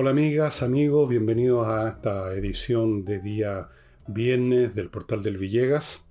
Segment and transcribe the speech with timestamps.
[0.00, 3.68] Hola amigas, amigos, bienvenidos a esta edición de día
[4.06, 6.06] viernes del portal del Villegas,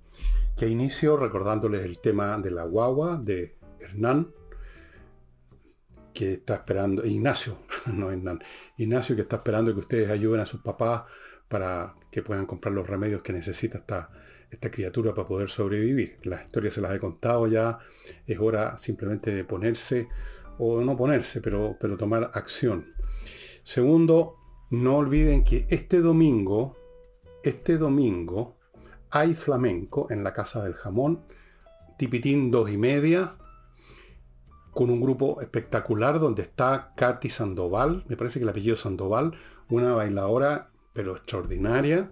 [0.58, 4.30] que inicio recordándoles el tema de la guagua de Hernán,
[6.12, 8.44] que está esperando, Ignacio, no Hernán,
[8.76, 11.04] Ignacio que está esperando que ustedes ayuden a sus papás
[11.48, 14.10] para que puedan comprar los remedios que necesita esta,
[14.50, 16.18] esta criatura para poder sobrevivir.
[16.24, 17.78] Las historias se las he contado ya,
[18.26, 20.08] es hora simplemente de ponerse,
[20.58, 22.98] o no ponerse, pero, pero tomar acción.
[23.68, 24.38] Segundo,
[24.70, 26.78] no olviden que este domingo,
[27.42, 28.56] este domingo,
[29.10, 31.26] hay flamenco en la Casa del Jamón,
[31.98, 33.36] Tipitín dos y media,
[34.70, 39.34] con un grupo espectacular donde está Katy Sandoval, me parece que el apellido Sandoval,
[39.68, 42.10] una bailadora pero extraordinaria,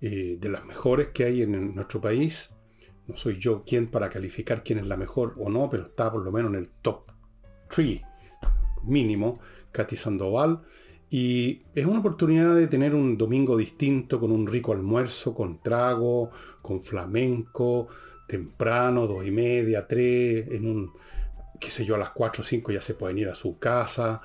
[0.00, 2.50] eh, de las mejores que hay en, nuestro país.
[3.06, 6.24] No soy yo quien para calificar quién es la mejor o no, pero está por
[6.24, 7.12] lo menos en el top
[7.70, 8.02] 3
[8.82, 9.40] mínimo,
[9.76, 10.60] Katy Sandoval.
[11.08, 16.30] Y es una oportunidad de tener un domingo distinto, con un rico almuerzo, con trago,
[16.62, 17.86] con flamenco,
[18.26, 20.92] temprano, dos y media, tres, en un,
[21.60, 24.20] qué sé yo, a las cuatro o cinco ya se pueden ir a su casa.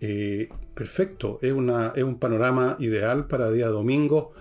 [0.00, 4.32] Eh, perfecto, es, una, es un panorama ideal para día domingo.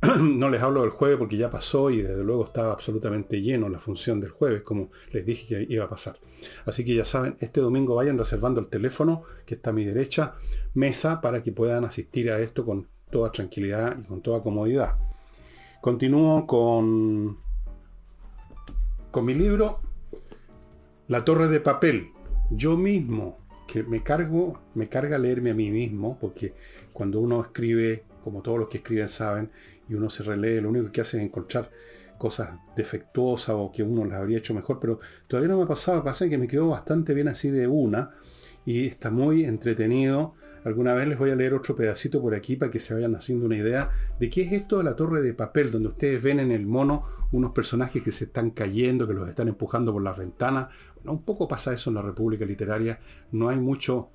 [0.20, 3.80] no les hablo del jueves porque ya pasó y desde luego estaba absolutamente lleno la
[3.80, 6.16] función del jueves, como les dije que iba a pasar.
[6.66, 10.36] Así que ya saben, este domingo vayan reservando el teléfono que está a mi derecha,
[10.74, 14.96] mesa, para que puedan asistir a esto con toda tranquilidad y con toda comodidad.
[15.80, 17.38] Continúo con,
[19.10, 19.80] con mi libro
[21.08, 22.12] La torre de papel.
[22.50, 26.54] Yo mismo, que me cargo, me carga leerme a mí mismo, porque
[26.92, 29.50] cuando uno escribe, como todos los que escriben saben,
[29.88, 31.70] y uno se relee, lo único que hace es encontrar
[32.18, 36.02] cosas defectuosas o que uno las habría hecho mejor, pero todavía no me ha pasado,
[36.04, 38.10] pasa que me quedó bastante bien así de una
[38.66, 40.34] y está muy entretenido.
[40.64, 43.46] Alguna vez les voy a leer otro pedacito por aquí para que se vayan haciendo
[43.46, 46.50] una idea de qué es esto de la torre de papel, donde ustedes ven en
[46.50, 50.68] el mono unos personajes que se están cayendo, que los están empujando por las ventanas.
[50.96, 53.00] Bueno, un poco pasa eso en la República Literaria.
[53.32, 54.10] No hay mucho,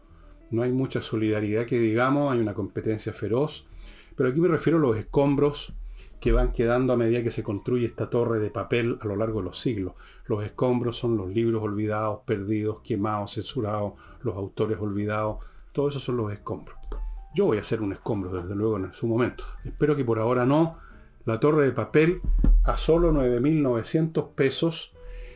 [0.51, 3.67] no hay mucha solidaridad que digamos, hay una competencia feroz.
[4.15, 5.73] Pero aquí me refiero a los escombros
[6.19, 9.39] que van quedando a medida que se construye esta torre de papel a lo largo
[9.39, 9.93] de los siglos.
[10.25, 15.43] Los escombros son los libros olvidados, perdidos, quemados, censurados, los autores olvidados.
[15.73, 16.77] Todos esos son los escombros.
[17.35, 19.43] Yo voy a hacer un escombro, desde luego, en su momento.
[19.65, 20.77] Espero que por ahora no.
[21.25, 22.21] La torre de papel
[22.63, 24.93] a solo 9.900 pesos,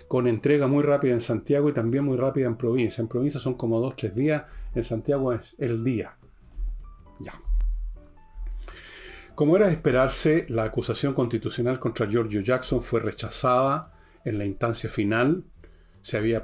[0.07, 3.01] con entrega muy rápida en Santiago y también muy rápida en provincia.
[3.01, 4.43] En provincia son como 2-3 días,
[4.73, 6.15] en Santiago es el día.
[7.19, 7.33] Ya.
[9.37, 13.93] Como era de esperarse, la acusación constitucional contra Giorgio Jackson fue rechazada
[14.25, 15.43] en la instancia final.
[16.01, 16.41] Se había,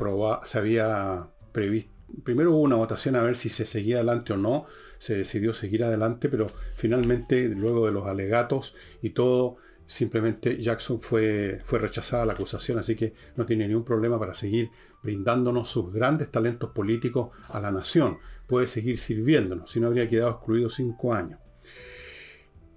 [1.52, 1.92] previsto,
[2.24, 4.68] primero hubo una votación a ver si se seguía adelante o no.
[5.00, 6.46] Se decidió seguir adelante, pero
[6.76, 9.56] finalmente, luego de los alegatos y todo,
[9.88, 14.70] simplemente Jackson fue, fue rechazada la acusación, así que no tiene ningún problema para seguir
[15.02, 18.20] brindándonos sus grandes talentos políticos a la nación.
[18.46, 21.40] Puede seguir sirviéndonos, si no habría quedado excluido cinco años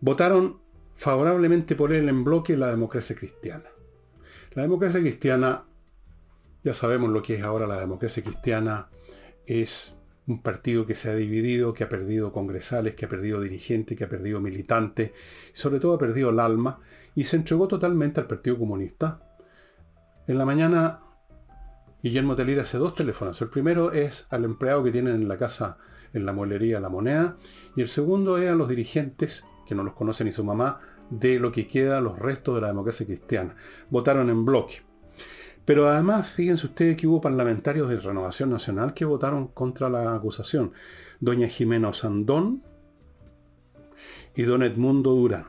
[0.01, 0.61] votaron
[0.95, 3.65] favorablemente por él en bloque la democracia cristiana.
[4.53, 5.65] La democracia cristiana,
[6.65, 8.89] ya sabemos lo que es ahora la democracia cristiana,
[9.47, 9.95] es
[10.27, 14.05] un partido que se ha dividido, que ha perdido congresales, que ha perdido dirigentes, que
[14.05, 15.13] ha perdido militantes,
[15.53, 16.81] sobre todo ha perdido el alma,
[17.15, 19.21] y se entregó totalmente al Partido Comunista.
[20.27, 21.01] En la mañana,
[22.03, 23.41] Guillermo Telira hace dos teléfonos.
[23.41, 25.79] El primero es al empleado que tienen en la casa,
[26.13, 27.37] en la molería La Moneda,
[27.77, 31.39] y el segundo es a los dirigentes que no los conoce ni su mamá, de
[31.39, 33.57] lo que queda los restos de la democracia cristiana.
[33.91, 34.83] Votaron en bloque.
[35.65, 40.73] Pero además, fíjense ustedes que hubo parlamentarios de Renovación Nacional que votaron contra la acusación.
[41.19, 42.63] Doña Jimena Sandón
[44.37, 45.47] y don Edmundo Durán.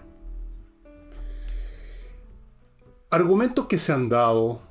[3.11, 4.61] Argumentos que se han dado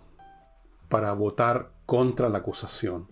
[0.88, 3.08] para votar contra la acusación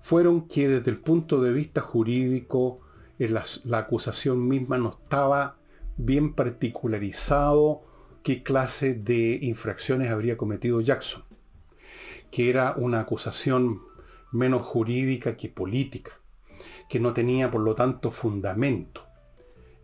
[0.00, 2.80] fueron que desde el punto de vista jurídico
[3.18, 5.59] la, la acusación misma no estaba
[6.04, 7.82] bien particularizado
[8.22, 11.24] qué clase de infracciones habría cometido Jackson,
[12.30, 13.82] que era una acusación
[14.32, 16.12] menos jurídica que política,
[16.88, 19.06] que no tenía por lo tanto fundamento.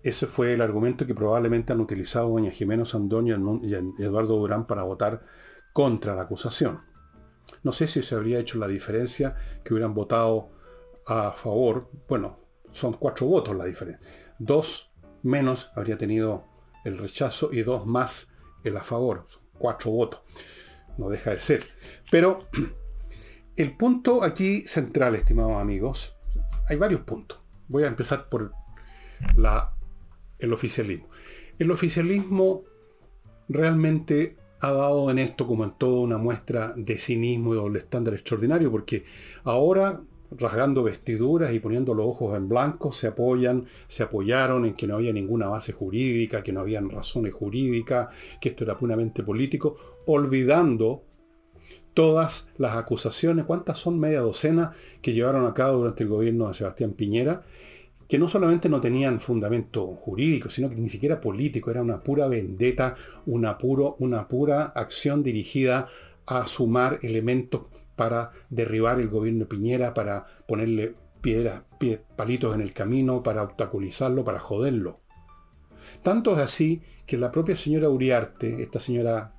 [0.02, 4.84] Ese fue el argumento que probablemente han utilizado doña Jimeno Sandoña y Eduardo Durán para
[4.84, 5.24] votar
[5.72, 6.82] contra la acusación.
[7.62, 9.34] No sé si se habría hecho la diferencia
[9.64, 10.50] que hubieran votado
[11.06, 11.90] a favor.
[12.08, 12.38] Bueno,
[12.70, 14.06] son cuatro votos la diferencia.
[14.38, 14.92] Dos
[15.26, 16.44] menos habría tenido
[16.84, 18.28] el rechazo y dos más
[18.64, 19.26] el a favor.
[19.58, 20.22] cuatro votos.
[20.98, 21.66] No deja de ser.
[22.10, 22.48] Pero
[23.56, 26.16] el punto aquí central, estimados amigos,
[26.68, 27.40] hay varios puntos.
[27.68, 28.52] voy a empezar por
[30.38, 31.08] el oficialismo.
[31.58, 32.64] El oficialismo
[33.48, 38.14] realmente ha dado en esto, como en todo, una muestra de cinismo y doble estándar
[38.14, 39.04] extraordinario, porque
[39.44, 44.86] ahora, rasgando vestiduras y poniendo los ojos en blanco, se apoyan, se apoyaron en que
[44.86, 48.08] no había ninguna base jurídica, que no habían razones jurídicas,
[48.40, 49.76] que esto era puramente político,
[50.06, 51.04] olvidando
[51.94, 53.98] todas las acusaciones, ¿cuántas son?
[53.98, 57.42] Media docena que llevaron a cabo durante el gobierno de Sebastián Piñera,
[58.08, 62.28] que no solamente no tenían fundamento jurídico, sino que ni siquiera político, era una pura
[62.28, 65.88] vendetta, una, puro, una pura acción dirigida
[66.26, 67.62] a sumar elementos
[67.96, 71.62] para derribar el gobierno de Piñera, para ponerle piedras,
[72.14, 75.00] palitos en el camino, para obstaculizarlo, para joderlo.
[76.02, 79.32] Tanto es así que la propia señora Uriarte, esta señora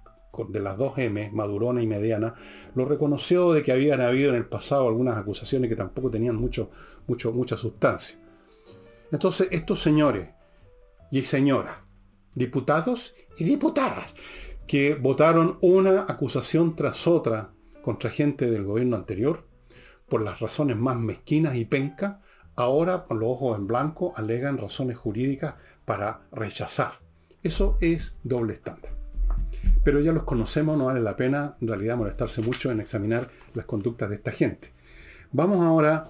[0.50, 2.36] de las dos M, madurona y mediana,
[2.76, 6.70] lo reconoció de que habían habido en el pasado algunas acusaciones que tampoco tenían mucho,
[7.08, 8.20] mucho, mucha sustancia.
[9.12, 10.30] Entonces, estos señores
[11.10, 11.78] y señoras,
[12.36, 14.14] diputados y diputadas,
[14.68, 17.54] que votaron una acusación tras otra
[17.88, 19.46] contra gente del gobierno anterior,
[20.10, 22.18] por las razones más mezquinas y pencas,
[22.58, 25.56] ahora con los ojos en blanco alegan razones jurídicas
[25.86, 27.00] para rechazar.
[27.44, 28.92] Eso es doble estándar.
[29.86, 33.64] Pero ya los conocemos, no vale la pena en realidad molestarse mucho en examinar las
[33.64, 34.74] conductas de esta gente.
[35.32, 36.08] Vamos ahora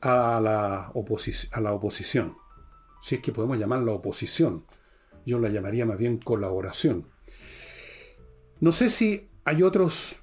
[0.00, 2.38] a la, oposición.
[3.02, 4.64] Si es que podemos llamarla oposición.
[5.26, 7.06] Yo la llamaría más bien colaboración.
[8.60, 10.21] No sé si hay otros,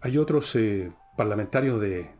[0.00, 2.10] hay otros eh, parlamentarios de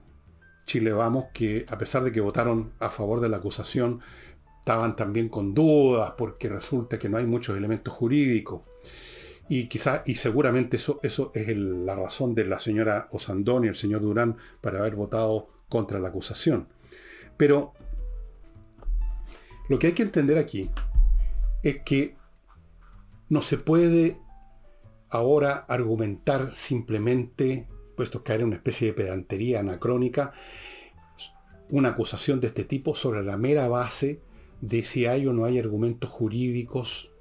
[0.66, 4.00] Chile Vamos que a pesar de que votaron a favor de la acusación,
[4.58, 8.62] estaban también con dudas porque resulta que no hay muchos elementos jurídicos.
[9.48, 13.76] Y quizá, y seguramente eso, eso es la razón de la señora Osandón y el
[13.76, 16.68] señor Durán para haber votado contra la acusación.
[17.36, 17.74] Pero
[19.68, 20.68] lo que hay que entender aquí
[21.62, 22.16] es que
[23.28, 24.20] no se puede
[25.10, 30.32] ahora argumentar simplemente, puesto caer en una especie de pedantería anacrónica,
[31.68, 34.20] una acusación de este tipo sobre la mera base
[34.60, 37.12] de si hay o no hay argumentos jurídicos.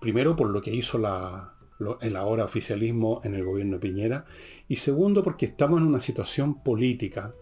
[0.00, 1.54] Primero por lo que hizo la,
[2.00, 4.24] el ahora oficialismo en el gobierno de Piñera.
[4.66, 7.34] Y segundo porque estamos en una situación política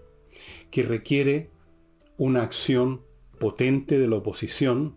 [0.71, 1.51] que requiere
[2.17, 3.03] una acción
[3.39, 4.97] potente de la oposición,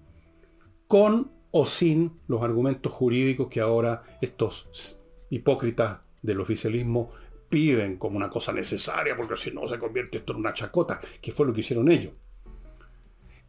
[0.88, 5.00] con o sin los argumentos jurídicos que ahora estos
[5.30, 7.12] hipócritas del oficialismo
[7.50, 11.32] piden como una cosa necesaria, porque si no se convierte esto en una chacota, que
[11.32, 12.14] fue lo que hicieron ellos.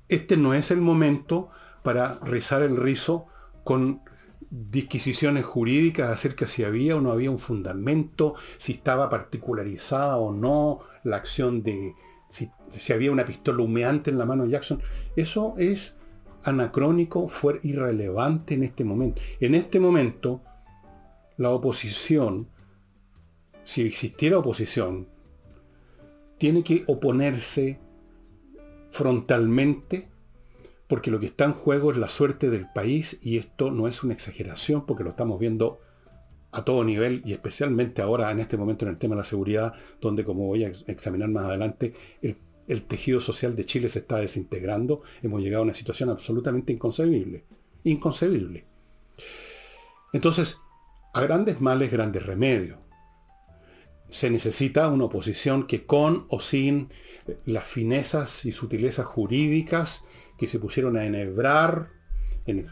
[0.09, 1.51] Este no es el momento
[1.83, 3.27] para rizar el rizo
[3.63, 4.03] con
[4.51, 10.81] disquisiciones jurídicas acerca si había o no había un fundamento, si estaba particularizada o no
[11.05, 11.95] la acción de,
[12.29, 12.51] si,
[12.93, 14.83] había una pistola humeante en la mano de Jackson,
[15.15, 15.97] eso es
[16.45, 19.21] anacrónico, fue irrelevante en este momento.
[19.41, 20.43] En este momento,
[21.37, 22.49] la oposición,
[23.65, 25.09] si existiera oposición,
[26.39, 27.79] tiene que oponerse
[28.91, 30.09] frontalmente
[30.87, 34.03] porque lo que está en juego es la suerte del país y esto no es
[34.03, 35.81] una exageración porque lo estamos viendo
[36.51, 39.73] a todo nivel y especialmente ahora en este momento en el tema de la seguridad,
[40.01, 42.37] donde como voy a examinar más adelante, el,
[42.83, 47.45] tejido social de Chile se está desintegrando, hemos llegado a una situación absolutamente inconcebible.
[47.85, 48.65] Inconcebible.
[50.13, 50.59] Entonces,
[51.13, 52.79] a grandes males, grandes remedios.
[54.09, 56.91] Se necesita una oposición que con o sin
[57.45, 60.05] las finezas y sutilezas jurídicas
[60.37, 61.91] que se pusieron a enhebrar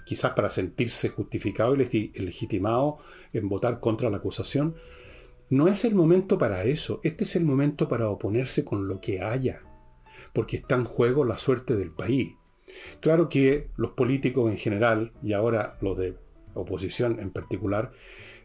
[0.05, 1.79] quizás para sentirse justificado y
[2.21, 2.99] legitimado
[3.33, 4.75] en votar contra la acusación.
[5.51, 9.23] No es el momento para eso, este es el momento para oponerse con lo que
[9.23, 9.63] haya,
[10.33, 12.35] porque está en juego la suerte del país.
[13.01, 16.17] Claro que los políticos en general, y ahora los de
[16.55, 17.93] oposición en particular,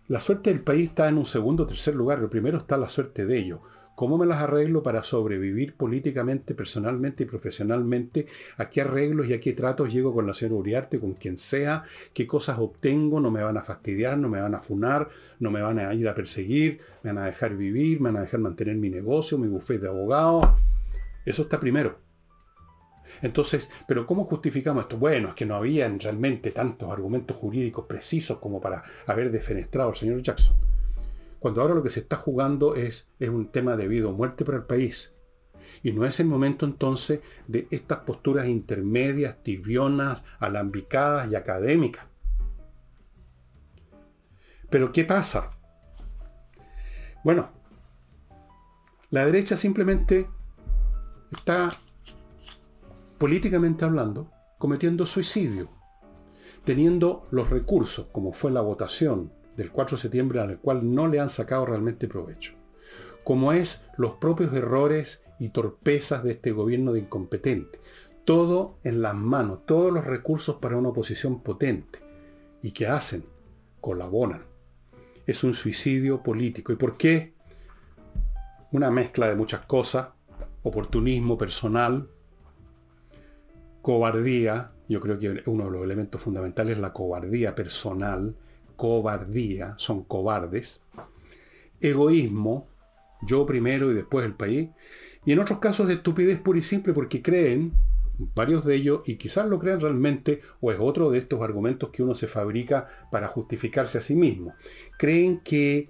[0.07, 2.89] la suerte del país está en un segundo o tercer lugar, lo primero está la
[2.89, 3.59] suerte de ellos.
[3.95, 8.25] ¿Cómo me las arreglo para sobrevivir políticamente, personalmente y profesionalmente?
[8.57, 11.83] ¿A qué arreglos y a qué tratos llego con la señora Uriarte, con quien sea?
[12.11, 13.19] ¿Qué cosas obtengo?
[13.19, 14.17] ¿No me van a fastidiar?
[14.17, 15.09] ¿No me van a funar?
[15.39, 16.79] ¿No me van a ir a perseguir?
[17.03, 18.01] ¿Me van a dejar vivir?
[18.01, 20.57] ¿Me van a dejar mantener mi negocio, mi bufete de abogado?
[21.25, 21.99] Eso está primero.
[23.21, 24.97] Entonces, ¿pero cómo justificamos esto?
[24.97, 29.95] Bueno, es que no habían realmente tantos argumentos jurídicos precisos como para haber defenestrado al
[29.95, 30.55] señor Jackson
[31.43, 34.45] cuando ahora lo que se está jugando es, es un tema de vida o muerte
[34.45, 35.11] para el país.
[35.81, 42.05] Y no es el momento entonces de estas posturas intermedias, tibionas, alambicadas y académicas.
[44.69, 45.49] Pero ¿qué pasa?
[47.25, 47.51] Bueno,
[49.09, 50.29] la derecha simplemente
[51.33, 51.69] está
[53.17, 55.69] políticamente hablando, cometiendo suicidio,
[56.63, 61.19] teniendo los recursos, como fue la votación del 4 de septiembre, al cual no le
[61.19, 62.53] han sacado realmente provecho,
[63.23, 67.79] como es los propios errores y torpezas de este gobierno de incompetente.
[68.25, 71.99] Todo en las manos, todos los recursos para una oposición potente.
[72.61, 73.25] ¿Y qué hacen?
[73.81, 74.45] Colaboran.
[75.25, 76.71] Es un suicidio político.
[76.71, 77.33] ¿Y por qué?
[78.71, 80.09] Una mezcla de muchas cosas.
[80.63, 82.09] Oportunismo personal,
[83.81, 88.35] cobardía, yo creo que uno de los elementos fundamentales es la cobardía personal,
[88.75, 90.81] cobardía, son cobardes,
[91.81, 92.67] egoísmo,
[93.21, 94.69] yo primero y después el país,
[95.25, 97.73] y en otros casos de estupidez pura y simple porque creen,
[98.35, 102.03] varios de ellos, y quizás lo crean realmente, o es otro de estos argumentos que
[102.03, 104.53] uno se fabrica para justificarse a sí mismo,
[104.97, 105.89] creen que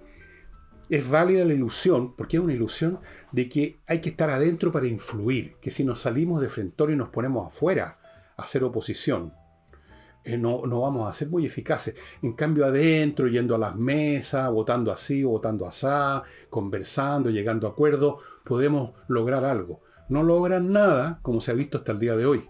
[0.90, 2.98] es válida la ilusión, porque es una ilusión,
[3.34, 6.94] de que hay que estar adentro para influir, que si nos salimos de frente y
[6.94, 7.98] nos ponemos afuera
[8.36, 9.34] a hacer oposición,
[10.22, 11.96] eh, no, no, vamos a ser muy eficaces.
[12.22, 15.88] En cambio, adentro, yendo a las mesas, votando así o votando así,
[16.48, 19.82] conversando, llegando a acuerdos, podemos lograr algo.
[20.08, 22.44] No logran nada, como se ha visto hasta el día de hoy.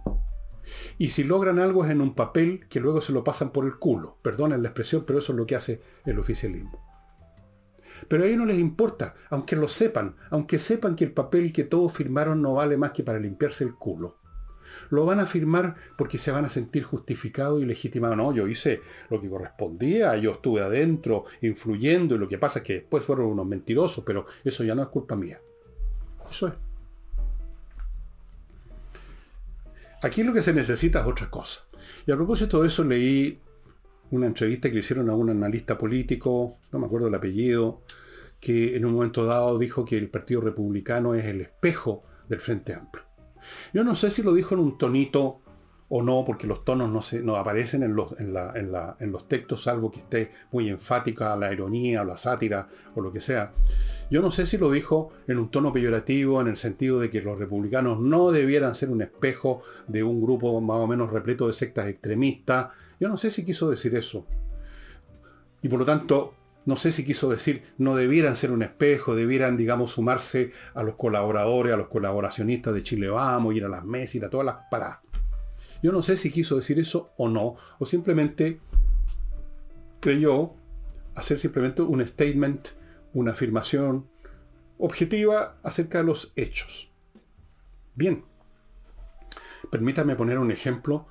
[0.99, 3.79] Y si logran algo es en un papel que luego se lo pasan por el
[3.79, 4.19] culo.
[4.21, 6.94] Perdonen la expresión, pero eso es lo que hace el oficialismo.
[8.09, 11.65] Pero a ellos no les importa, aunque lo sepan, aunque sepan que el papel que
[11.65, 14.19] todos firmaron no vale más que para limpiarse el culo.
[14.91, 18.17] Lo van a firmar porque se van a sentir justificados y legitimados.
[18.17, 22.65] No, yo hice lo que correspondía, yo estuve adentro influyendo y lo que pasa es
[22.65, 25.41] que después fueron unos mentirosos, pero eso ya no es culpa mía.
[26.29, 26.55] Eso es.
[30.03, 31.61] Aquí lo que se necesita es otra cosa.
[32.07, 33.41] Y a propósito de eso leí
[34.15, 37.83] una entrevista que le hicieron a un analista político, no me acuerdo el apellido,
[38.41, 42.75] que en un momento dado dijo que el Partido Republicano es el espejo del Frente
[42.75, 43.05] Amplio.
[43.73, 45.41] Yo no sé si lo dijo en un tonito
[45.89, 49.63] o no, porque los tonos no, se, no aparecen en los, en, en los textos,
[49.63, 53.53] salvo que esté muy enfática la ironía o la sátira o lo que sea.
[54.11, 57.23] Yo no sé si lo dijo en un tono peyorativo, en el sentido de que
[57.23, 61.53] los republicanos no debieran ser un espejo de un grupo más o menos repleto de
[61.53, 62.69] sectas extremistas,
[63.05, 64.27] yo no sé si quiso decir eso.
[65.61, 66.33] Y por lo tanto,
[66.65, 70.95] no sé si quiso decir, no debieran ser un espejo, debieran, digamos, sumarse a los
[70.95, 74.57] colaboradores, a los colaboracionistas de Chile Vamos, ir a las mesas, ir a todas las
[74.71, 75.01] paradas.
[75.83, 78.59] Yo no sé si quiso decir eso o no, o simplemente
[80.01, 80.55] creyó
[81.15, 82.69] hacer simplemente un statement,
[83.13, 84.09] una afirmación
[84.79, 86.91] objetiva acerca de los hechos.
[87.95, 88.25] Bien,
[89.71, 91.07] permítame poner un ejemplo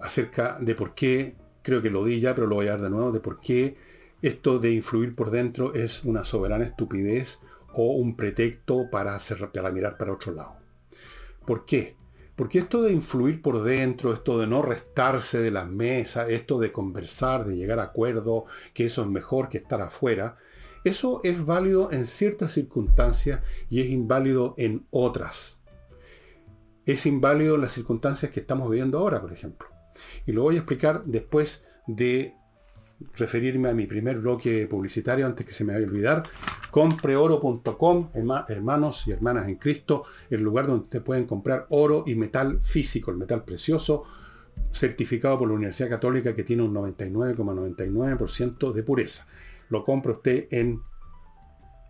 [0.00, 2.90] acerca de por qué, creo que lo di ya, pero lo voy a dar de
[2.90, 3.76] nuevo, de por qué
[4.20, 7.38] esto de influir por dentro es una soberana estupidez
[7.72, 9.18] o un pretexto para,
[9.72, 10.56] mirar para otro lado.
[11.46, 11.96] ¿Por qué?
[12.34, 16.72] Porque esto de influir por dentro, esto de no restarse de las mesas, esto de
[16.72, 20.36] conversar, de llegar a acuerdo, que eso es mejor que estar afuera,
[20.84, 25.60] eso es válido en ciertas circunstancias y es inválido en otras.
[26.86, 29.77] Es inválido en las circunstancias que estamos viviendo ahora, por ejemplo.
[30.26, 32.34] Y lo voy a explicar después de
[33.16, 36.22] referirme a mi primer bloque publicitario antes que se me vaya a olvidar.
[36.70, 38.10] Compreoro.com,
[38.48, 43.10] hermanos y hermanas en Cristo, el lugar donde ustedes pueden comprar oro y metal físico,
[43.10, 44.04] el metal precioso,
[44.70, 49.26] certificado por la Universidad Católica que tiene un 99,99% de pureza.
[49.70, 50.80] Lo compra usted en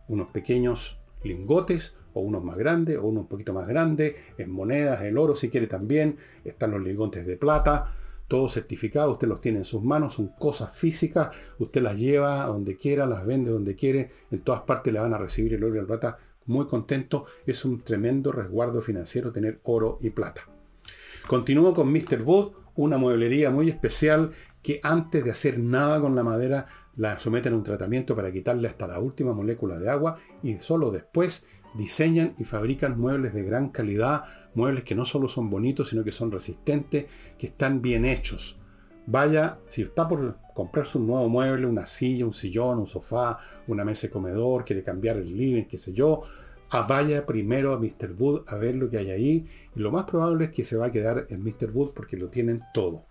[0.09, 5.03] unos pequeños lingotes o unos más grandes o unos un poquito más grandes, en monedas,
[5.03, 7.95] el oro si quiere también, están los lingotes de plata,
[8.29, 12.77] todo certificado, usted los tiene en sus manos, son cosas físicas, usted las lleva donde
[12.77, 15.81] quiera, las vende donde quiere, en todas partes le van a recibir el oro y
[15.81, 20.43] la plata muy contento, es un tremendo resguardo financiero tener oro y plata.
[21.27, 22.23] Continúo con Mr.
[22.23, 24.31] Wood, una mueblería muy especial
[24.63, 28.67] que antes de hacer nada con la madera la someten a un tratamiento para quitarle
[28.67, 31.45] hasta la última molécula de agua y solo después
[31.75, 34.23] diseñan y fabrican muebles de gran calidad,
[34.55, 37.07] muebles que no solo son bonitos, sino que son resistentes,
[37.39, 38.59] que están bien hechos.
[39.07, 43.85] Vaya, si está por comprarse un nuevo mueble, una silla, un sillón, un sofá, una
[43.85, 46.23] mesa de comedor, quiere cambiar el living, qué sé yo,
[46.71, 48.15] a ah, vaya primero a Mr.
[48.19, 49.47] Wood a ver lo que hay ahí.
[49.75, 51.71] Y lo más probable es que se va a quedar en Mr.
[51.73, 53.07] Wood porque lo tienen todo.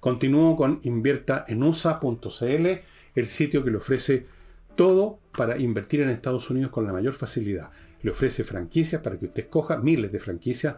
[0.00, 2.66] Continúo con invierta en USA.cl,
[3.14, 4.26] el sitio que le ofrece
[4.74, 7.70] todo para invertir en Estados Unidos con la mayor facilidad
[8.06, 10.76] le ofrece franquicias para que usted escoja miles de franquicias,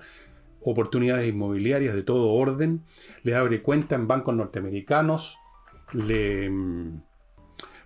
[0.63, 2.87] oportunidades inmobiliarias de todo orden,
[3.23, 5.37] le abre cuenta en bancos norteamericanos,
[5.93, 7.03] le, mm,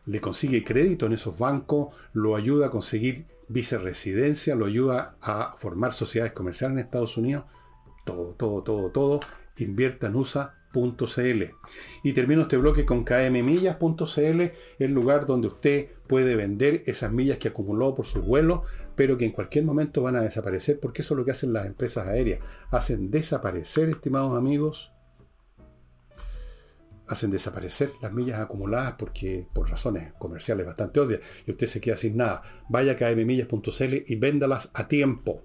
[0.06, 5.92] le consigue crédito en esos bancos, lo ayuda a conseguir viceresidencia, lo ayuda a formar
[5.92, 7.42] sociedades comerciales en Estados Unidos.
[8.04, 9.20] todo, todo, todo, todo,
[9.58, 11.42] invierta en USA.cl.
[12.02, 14.40] Y termino este bloque con kmmillas.cl,
[14.78, 18.60] el lugar donde usted puede vender esas millas que acumuló por sus vuelos,
[18.96, 21.66] pero que en cualquier momento van a desaparecer, porque eso es lo que hacen las
[21.66, 22.40] empresas aéreas.
[22.70, 24.92] Hacen desaparecer, estimados amigos,
[27.12, 31.96] hacen desaparecer las millas acumuladas porque por razones comerciales bastante obvias y usted se queda
[31.96, 32.42] sin nada.
[32.68, 35.44] Vaya a kmmillas.cl y véndalas a tiempo.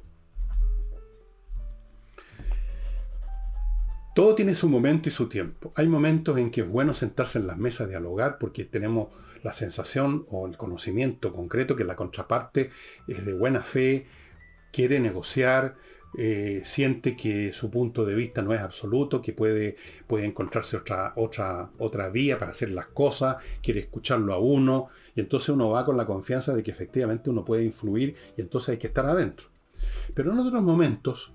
[4.16, 5.72] Todo tiene su momento y su tiempo.
[5.76, 9.10] Hay momentos en que es bueno sentarse en las mesas dialogar porque tenemos
[9.48, 12.70] la sensación o el conocimiento concreto que la contraparte
[13.08, 14.06] es de buena fe,
[14.74, 15.78] quiere negociar,
[16.18, 21.14] eh, siente que su punto de vista no es absoluto, que puede, puede encontrarse otra,
[21.16, 25.86] otra, otra vía para hacer las cosas, quiere escucharlo a uno, y entonces uno va
[25.86, 29.48] con la confianza de que efectivamente uno puede influir y entonces hay que estar adentro.
[30.14, 31.32] Pero en otros momentos,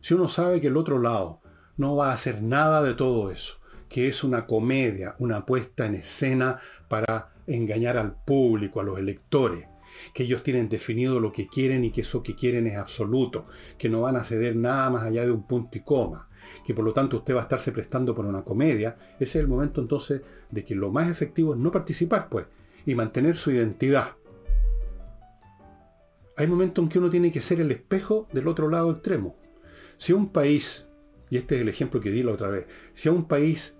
[0.00, 1.42] si uno sabe que el otro lado
[1.76, 5.94] no va a hacer nada de todo eso, que es una comedia, una puesta en
[5.96, 9.66] escena para engañar al público, a los electores,
[10.12, 13.46] que ellos tienen definido lo que quieren y que eso que quieren es absoluto,
[13.78, 16.28] que no van a ceder nada más allá de un punto y coma,
[16.64, 19.48] que por lo tanto usted va a estarse prestando por una comedia, ese es el
[19.48, 22.46] momento entonces de que lo más efectivo es no participar, pues,
[22.84, 24.14] y mantener su identidad.
[26.36, 29.36] Hay momentos en que uno tiene que ser el espejo del otro lado extremo.
[29.96, 30.85] Si un país
[31.30, 33.78] y este es el ejemplo que di la otra vez, si a un país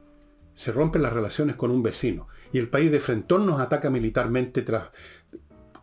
[0.54, 4.62] se rompen las relaciones con un vecino y el país de frente nos ataca militarmente
[4.62, 4.90] tras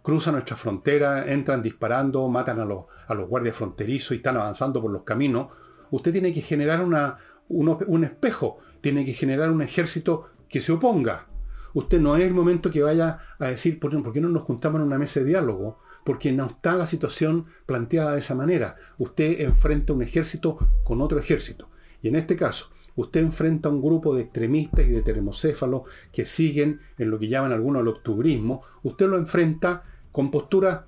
[0.02, 2.86] cruza nuestra frontera, entran disparando, matan a los,
[3.28, 5.48] guardias fronterizos y están avanzando por los caminos,
[5.92, 7.18] usted tiene que generar una,
[7.48, 11.28] un espejo, tiene que generar un ejército que se oponga.
[11.74, 14.88] Usted no es el momento que vaya a decir, ¿por qué no nos juntamos en
[14.88, 15.80] una mesa de diálogo?
[16.04, 18.76] Porque no está la situación planteada de esa manera.
[18.98, 21.70] Usted enfrenta un ejército con otro ejército.
[22.02, 26.26] Y en este caso, usted enfrenta a un grupo de extremistas y de termocéfalos que
[26.26, 28.62] siguen en lo que llaman algunos el octubrismo.
[28.84, 30.88] Usted lo enfrenta con postura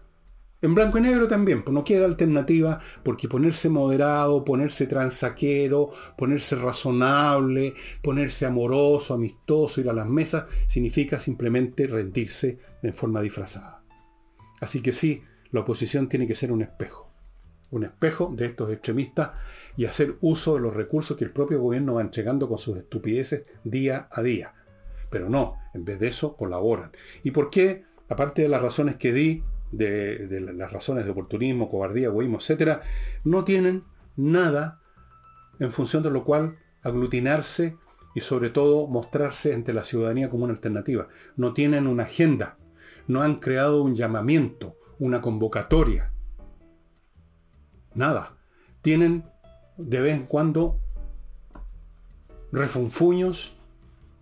[0.62, 6.56] en blanco y negro también, pues no queda alternativa, porque ponerse moderado, ponerse transaquero, ponerse
[6.56, 13.85] razonable, ponerse amoroso, amistoso, ir a las mesas, significa simplemente rendirse en forma disfrazada.
[14.62, 17.12] Así que sí, la oposición tiene que ser un espejo.
[17.72, 19.32] Un espejo de estos extremistas
[19.76, 23.46] y hacer uso de los recursos que el propio gobierno va entregando con sus estupideces
[23.64, 24.54] día a día.
[25.10, 26.92] Pero no, en vez de eso colaboran.
[27.24, 27.86] ¿Y por qué?
[28.10, 32.80] Aparte de las razones que di, de, las razones de oportunismo, cobardía, egoísmo, etc.,
[33.24, 33.84] no tienen
[34.16, 34.82] nada
[35.60, 37.78] en función de lo cual aglutinarse
[38.14, 41.08] y sobre todo mostrarse ante la ciudadanía como una alternativa.
[41.36, 42.58] No tienen una agenda
[43.08, 46.12] no han creado un llamamiento, una convocatoria.
[47.94, 48.38] Nada.
[48.82, 49.26] Tienen
[49.78, 50.80] de vez en cuando
[52.52, 53.54] refunfuños,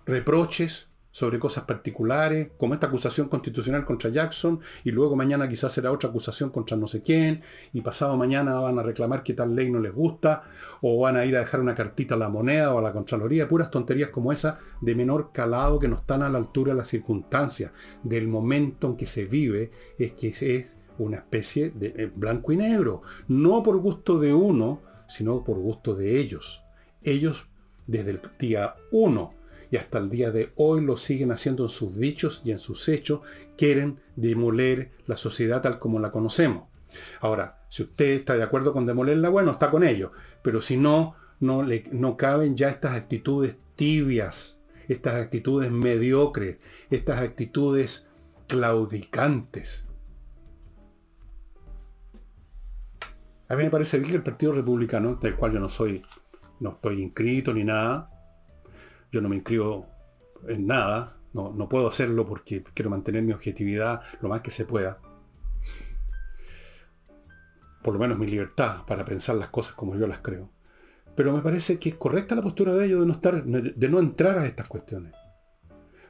[0.06, 5.92] reproches, sobre cosas particulares, como esta acusación constitucional contra Jackson, y luego mañana quizás será
[5.92, 9.72] otra acusación contra no sé quién, y pasado mañana van a reclamar que tal ley
[9.72, 10.44] no les gusta,
[10.82, 13.48] o van a ir a dejar una cartita a la moneda o a la Contraloría,
[13.48, 16.88] puras tonterías como esa de menor calado que no están a la altura de las
[16.88, 17.72] circunstancias,
[18.02, 22.58] del momento en que se vive, es que es una especie de eh, blanco y
[22.58, 26.64] negro, no por gusto de uno, sino por gusto de ellos.
[27.04, 27.46] Ellos
[27.86, 29.43] desde el día uno
[29.74, 32.88] y hasta el día de hoy lo siguen haciendo en sus dichos y en sus
[32.90, 33.22] hechos,
[33.58, 36.66] quieren demoler la sociedad tal como la conocemos.
[37.22, 40.12] Ahora, si usted está de acuerdo con demolerla, bueno, está con ellos,
[40.44, 44.60] pero si no, no, le, no caben ya estas actitudes tibias,
[44.90, 46.60] estas actitudes mediocres,
[46.92, 48.06] estas actitudes
[48.46, 49.88] claudicantes.
[53.50, 56.04] A mí me parece bien que el Partido Republicano, del cual yo no soy,
[56.60, 58.13] no estoy inscrito ni nada,
[59.14, 59.86] yo no me inscribo
[60.48, 64.66] en nada, no, no puedo hacerlo porque quiero mantener mi objetividad lo más que se
[64.66, 65.00] pueda.
[67.84, 70.50] Por lo menos mi libertad para pensar las cosas como yo las creo.
[71.16, 74.00] Pero me parece que es correcta la postura de ellos de no, estar, de no
[74.00, 75.14] entrar a estas cuestiones.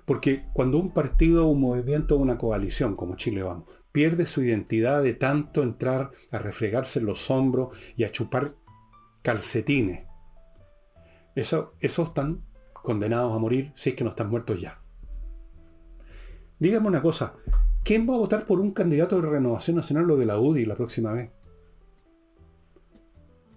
[0.06, 5.14] Porque cuando un partido, un movimiento, una coalición, como Chile vamos, pierde su identidad de
[5.14, 8.56] tanto entrar a refregarse en los hombros y a chupar
[9.24, 10.06] calcetines,
[11.36, 12.44] eso, eso están
[12.84, 14.80] condenados a morir si es que no están muertos ya.
[16.60, 17.34] Dígame una cosa,
[17.84, 20.76] ¿quién va a votar por un candidato de Renovación Nacional o de la UDI la
[20.76, 21.32] próxima vez?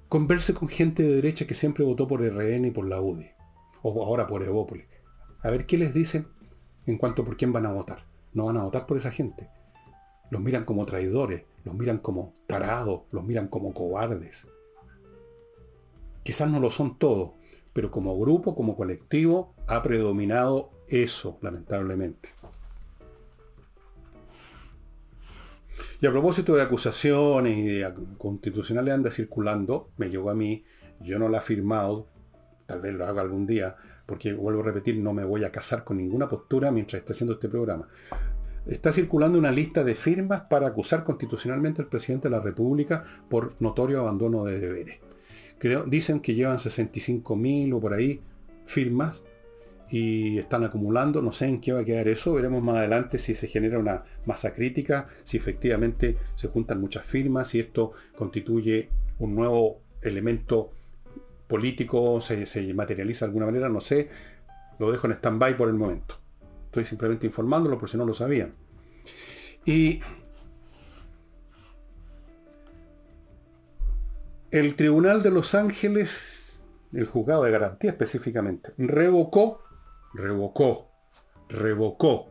[0.08, 3.30] Converse con gente de derecha que siempre votó por RN y por la UDI,
[3.82, 4.86] o ahora por Evópolis.
[5.42, 6.28] A ver qué les dicen
[6.86, 8.06] en cuanto por quién van a votar.
[8.32, 9.50] No van a votar por esa gente.
[10.30, 14.46] Los miran como traidores, los miran como tarados, los miran como cobardes.
[16.22, 17.32] Quizás no lo son todos,
[17.76, 22.30] pero como grupo, como colectivo, ha predominado eso, lamentablemente.
[26.00, 30.64] Y a propósito de acusaciones y de constitucionales anda circulando, me llegó a mí,
[31.00, 32.06] yo no la he firmado,
[32.64, 35.84] tal vez lo haga algún día, porque vuelvo a repetir, no me voy a casar
[35.84, 37.90] con ninguna postura mientras esté haciendo este programa.
[38.64, 43.60] Está circulando una lista de firmas para acusar constitucionalmente al presidente de la República por
[43.60, 45.05] notorio abandono de deberes.
[45.60, 48.20] Dicen que llevan 65.000 o por ahí
[48.66, 49.24] firmas
[49.90, 51.22] y están acumulando.
[51.22, 52.34] No sé en qué va a quedar eso.
[52.34, 57.48] Veremos más adelante si se genera una masa crítica, si efectivamente se juntan muchas firmas,
[57.48, 60.72] si esto constituye un nuevo elemento
[61.48, 63.68] político, se, se materializa de alguna manera.
[63.68, 64.08] No sé.
[64.78, 66.18] Lo dejo en stand-by por el momento.
[66.66, 68.52] Estoy simplemente informándolo por si no lo sabían.
[69.64, 70.00] Y
[74.56, 76.60] el Tribunal de Los Ángeles,
[76.92, 79.66] el juzgado de garantía específicamente, revocó
[80.16, 80.90] revocó,
[81.48, 82.28] revocó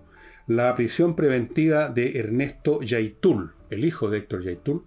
[0.48, 4.84] la prisión preventiva de Ernesto Yaitul, el hijo de Héctor Yaitul,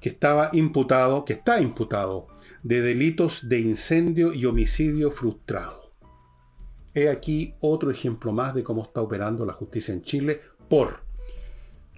[0.00, 2.28] que estaba imputado, que está imputado
[2.62, 5.92] de delitos de incendio y homicidio frustrado.
[6.94, 11.02] He aquí otro ejemplo más de cómo está operando la justicia en Chile por,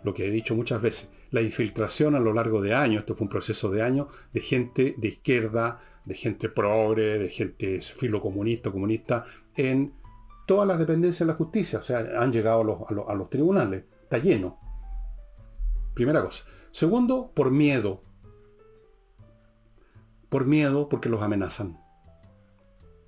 [0.03, 3.25] lo que he dicho muchas veces, la infiltración a lo largo de años, esto fue
[3.25, 9.25] un proceso de años, de gente de izquierda, de gente progre, de gente filocomunista, comunista,
[9.55, 9.95] en
[10.47, 14.59] todas las dependencias de la justicia, o sea, han llegado a los, tribunales, está lleno.
[15.95, 16.45] Primera cosa.
[16.73, 18.03] Segundo, por miedo.
[20.29, 21.79] Por miedo porque los amenazan.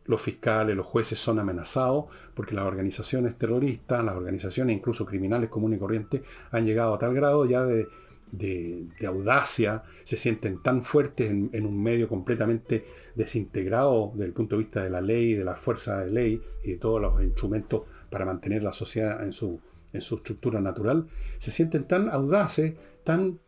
[0.05, 5.77] Los fiscales, los jueces son amenazados porque las organizaciones terroristas, las organizaciones incluso criminales comunes
[5.79, 7.89] y corrientes han llegado a tal grado ya de,
[8.33, 14.61] de, audacia, se sienten tan fuertes en, un medio completamente desintegrado desde el punto de
[14.61, 18.25] vista de la ley, de la fuerza de ley y de todos los instrumentos para
[18.25, 19.61] mantener la sociedad en su,
[19.93, 21.07] en su estructura natural,
[21.39, 23.39] se sienten tan audaces, tan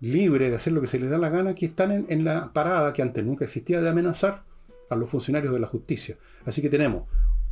[0.00, 2.52] libres de hacer lo que se les da la gana, que están en, en la
[2.52, 4.44] parada que antes nunca existía de amenazar
[4.90, 6.16] a los funcionarios de la justicia.
[6.44, 7.04] Así que tenemos,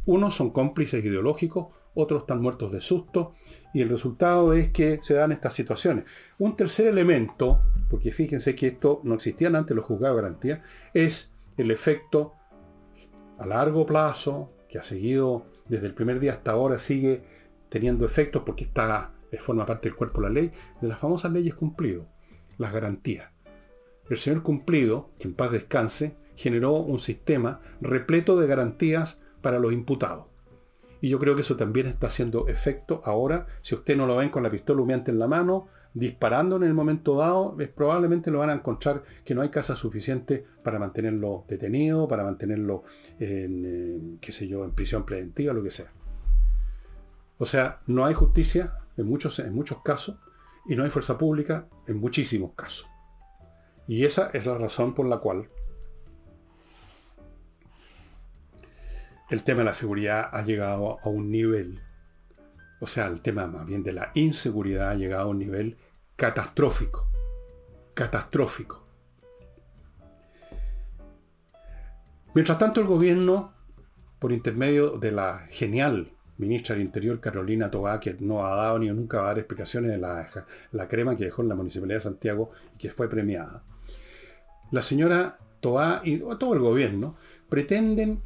[0.05, 3.33] unos son cómplices ideológicos, otros están muertos de susto,
[3.75, 6.05] y el resultado es que se dan estas situaciones.
[6.39, 10.63] Un tercer elemento, porque fíjense que esto no existía antes los juzgados de garantía,
[10.95, 12.35] es el efecto
[13.39, 17.23] a largo plazo, que ha seguido desde el primer día hasta ahora, sigue
[17.69, 21.55] teniendo efectos porque está, forma parte del cuerpo de la ley, de las famosas leyes
[21.55, 22.07] cumplido,
[22.59, 23.31] las garantías.
[24.09, 29.73] El señor cumplido, que en paz descanse, generó un sistema repleto de garantías para los
[29.73, 30.27] imputados.
[31.03, 33.47] Y yo creo que eso también está haciendo efecto ahora.
[33.61, 36.75] Si usted no lo ven con la pistola humeante en la mano, disparando en el
[36.75, 41.45] momento dado, es, probablemente lo van a encontrar que no hay casa suficiente para mantenerlo
[41.49, 42.85] detenido, para mantenerlo
[43.19, 45.93] en, qué sé yo, en prisión preventiva, lo que sea.
[47.37, 50.19] O sea, no hay justicia en muchos, en muchos casos
[50.69, 52.87] y no hay fuerza pública en muchísimos casos.
[53.89, 55.49] Y esa es la razón por la cual
[59.33, 61.81] el tema de la seguridad ha llegado a un nivel,
[62.81, 65.79] o sea, el tema más bien de la inseguridad ha llegado a un nivel
[66.17, 67.09] catastrófico.
[67.95, 68.85] Catastrófico.
[72.35, 73.55] Mientras tanto, el gobierno,
[74.19, 78.91] por intermedio de la genial ministra del Interior, Carolina Tobá, que no ha dado ni
[78.91, 80.29] nunca va a dar explicaciones de la,
[80.73, 83.63] la crema que dejó en la Municipalidad de Santiago y que fue premiada.
[84.73, 87.17] La señora Tobá y todo el gobierno
[87.49, 88.23] pretenden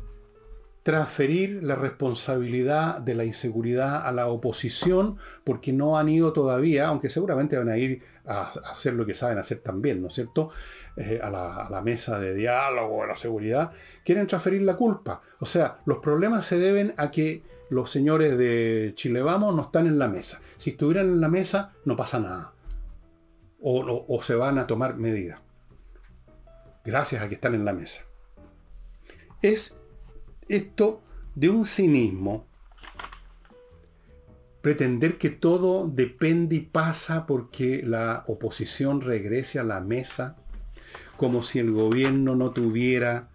[0.87, 7.09] transferir la responsabilidad de la inseguridad a la oposición porque no han ido todavía, aunque
[7.09, 10.51] seguramente van a ir a hacer lo que saben hacer también, ¿no es cierto?
[10.96, 13.72] Eh, a, la, mesa de diálogo, a la seguridad,
[14.05, 15.22] quieren transferir la culpa.
[15.40, 19.88] O sea, los problemas se deben a que los señores de Chile Vamos no están
[19.88, 20.40] en la mesa.
[20.57, 22.53] Si estuvieran en la mesa, no pasa nada.
[23.61, 25.40] O, o se van a tomar medidas.
[26.85, 28.03] Gracias a que están en la mesa.
[29.42, 29.77] Es
[30.48, 31.02] esto
[31.35, 32.46] de un cinismo,
[34.62, 40.37] pretender que todo depende y pasa porque la oposición regrese a la mesa,
[41.16, 43.28] como si el gobierno no tuviera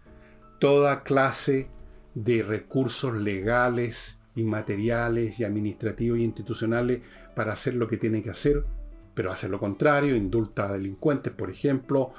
[0.59, 1.69] toda clase
[2.15, 7.01] de recursos legales y materiales y administrativos y institucionales
[7.35, 8.65] para hacer lo que tiene que hacer,
[9.13, 12.11] pero hace lo contrario, indulta a delincuentes, por ejemplo,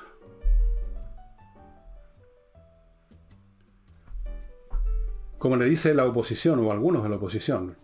[5.42, 7.76] como le dice la oposición o algunos de la oposición,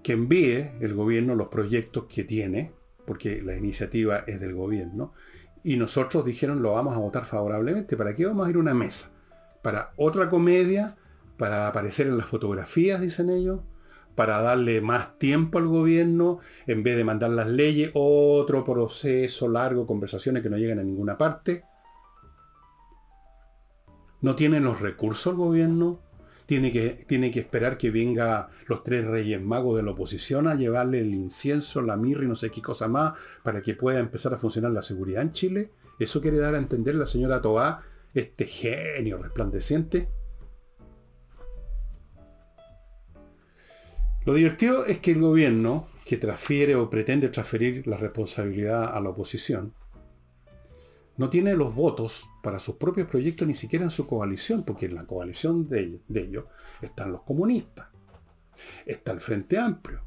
[0.00, 2.72] que envíe el gobierno los proyectos que tiene,
[3.04, 5.12] porque la iniciativa es del gobierno,
[5.64, 7.96] y nosotros dijeron lo vamos a votar favorablemente.
[7.96, 9.10] ¿Para qué vamos a ir a una mesa?
[9.60, 10.96] para otra comedia,
[11.36, 13.58] para aparecer en las fotografías, dicen ellos,
[14.14, 16.38] para darle más tiempo al gobierno,
[16.68, 21.18] en vez de mandar las leyes, otro proceso largo, conversaciones que no llegan a ninguna
[21.18, 21.64] parte.
[24.20, 25.98] No tienen los recursos el gobierno,
[26.48, 30.54] tiene que, tiene que esperar que venga los tres reyes magos de la oposición a
[30.54, 34.32] llevarle el incienso, la mirra y no sé qué cosa más para que pueda empezar
[34.32, 35.70] a funcionar la seguridad en Chile.
[35.98, 37.82] Eso quiere dar a entender la señora Toá,
[38.14, 40.08] este genio resplandeciente.
[44.24, 49.10] Lo divertido es que el gobierno, que transfiere o pretende transferir la responsabilidad a la
[49.10, 49.74] oposición,
[51.18, 54.94] no tiene los votos para sus propios proyectos ni siquiera en su coalición, porque en
[54.94, 56.44] la coalición de, ellos
[56.80, 57.88] están los comunistas,
[58.86, 60.00] está el Frente Amplio,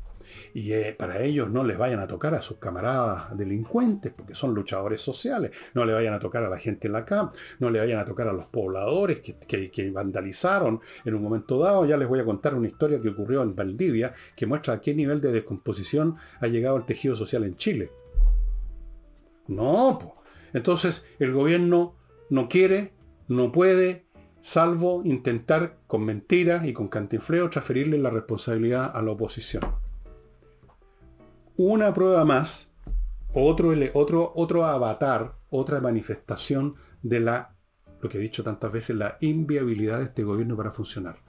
[0.53, 4.53] y eh, para ellos no les vayan a tocar a sus camaradas delincuentes, porque son
[4.53, 7.79] luchadores sociales, no le vayan a tocar a la gente en la CAM, no le
[7.79, 11.85] vayan a tocar a los pobladores que, que, vandalizaron en un momento dado.
[11.85, 14.93] Ya les voy a contar una historia que ocurrió en Valdivia, que muestra a qué
[14.93, 17.91] nivel de descomposición ha llegado el tejido social en Chile.
[19.47, 20.20] No, pues
[20.53, 21.95] entonces el gobierno
[22.29, 22.93] no quiere,
[23.27, 24.07] no puede,
[24.41, 29.63] salvo intentar con mentiras y con cantinfleo transferirle la responsabilidad a la oposición.
[31.57, 32.71] Una prueba más,
[33.33, 37.55] otro, otro, otro avatar, otra manifestación de la,
[38.01, 41.19] lo que he dicho tantas veces, la inviabilidad de este gobierno para funcionar.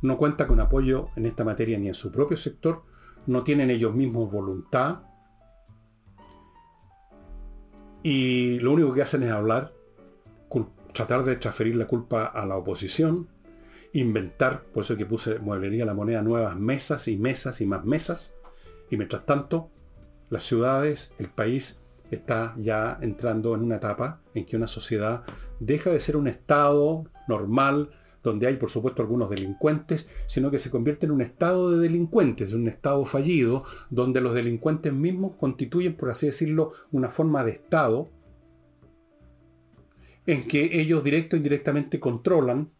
[0.00, 2.82] No cuenta con apoyo en esta materia ni en su propio sector,
[3.26, 5.02] no tienen ellos mismos voluntad,
[8.02, 9.72] y lo único que hacen es hablar,
[10.92, 13.28] tratar de transferir la culpa a la oposición,
[13.92, 18.36] inventar, por eso que puse mueblería la moneda, nuevas mesas y mesas y más mesas.
[18.90, 19.70] Y mientras tanto,
[20.30, 25.24] las ciudades, el país está ya entrando en una etapa en que una sociedad
[25.60, 27.90] deja de ser un estado normal,
[28.22, 32.52] donde hay por supuesto algunos delincuentes, sino que se convierte en un estado de delincuentes,
[32.52, 38.08] un estado fallido, donde los delincuentes mismos constituyen, por así decirlo, una forma de estado
[40.26, 42.70] en que ellos directo e indirectamente controlan,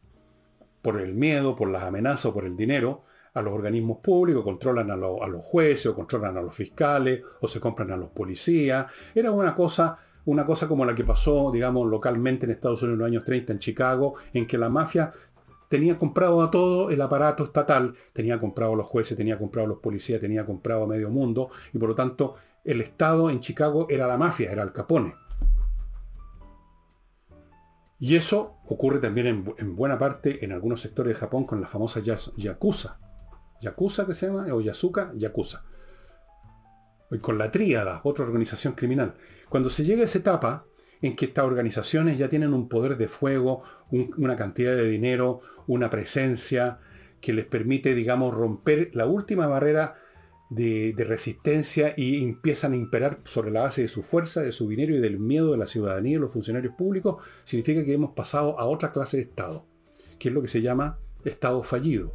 [0.80, 4.90] por el miedo, por las amenazas o por el dinero, a los organismos públicos, controlan
[4.90, 8.86] a, a los jueces o controlan a los fiscales o se compran a los policías.
[9.14, 12.98] Era una cosa una cosa como la que pasó, digamos, localmente en Estados Unidos en
[13.00, 15.12] los años 30 en Chicago, en que la mafia
[15.72, 19.68] tenía comprado a todo el aparato estatal, tenía comprado a los jueces, tenía comprado a
[19.70, 23.86] los policías, tenía comprado a medio mundo, y por lo tanto el Estado en Chicago
[23.88, 25.14] era la mafia, era el capone.
[27.98, 32.00] Y eso ocurre también en, buena parte en algunos sectores de Japón con la famosa
[32.00, 32.98] Yakuza.
[33.62, 35.64] Yakuza que se llama, o Yasuka, Yakuza.
[37.10, 39.14] Y con la tríada, otra organización criminal.
[39.48, 40.66] Cuando se llega a esa etapa,
[41.02, 45.90] en que estas organizaciones ya tienen un poder de fuego, una cantidad de dinero, una
[45.90, 46.78] presencia
[47.20, 49.96] que les permite, digamos, romper la última barrera
[50.50, 54.94] de, resistencia y empiezan a imperar sobre la base de su fuerza, de su dinero
[54.94, 58.66] y del miedo de la ciudadanía y los funcionarios públicos, significa que hemos pasado a
[58.66, 59.66] otra clase de Estado,
[60.18, 62.14] que es lo que se llama Estado fallido.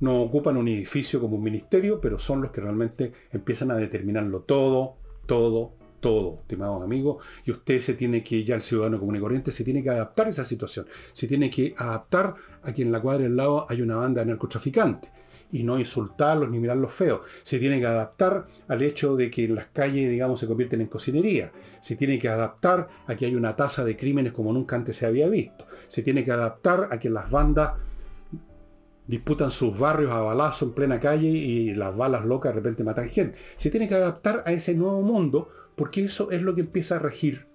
[0.00, 4.42] No ocupan un edificio como un ministerio, pero son los que realmente empiezan a determinarlo
[4.42, 9.20] todo, todo, todo, estimados amigos, y usted se tiene que, ya el ciudadano común y
[9.20, 12.92] corriente, se tiene que adaptar a esa situación, se tiene que adaptar a que en
[12.92, 15.10] la cuadra del lado hay una banda de narcotraficantes
[15.52, 17.20] y no insultarlos ni mirarlos feos.
[17.42, 20.86] Se tiene que adaptar al hecho de que en las calles, digamos, se convierten en
[20.86, 21.52] cocinería.
[21.80, 25.06] Se tiene que adaptar a que hay una tasa de crímenes como nunca antes se
[25.06, 25.66] había visto.
[25.88, 27.74] Se tiene que adaptar a que las bandas
[29.06, 33.08] disputan sus barrios a balazo en plena calle y las balas locas de repente matan
[33.10, 33.38] gente.
[33.56, 36.98] Se tiene que adaptar a ese nuevo mundo porque eso es lo que empieza a
[36.98, 37.46] regir.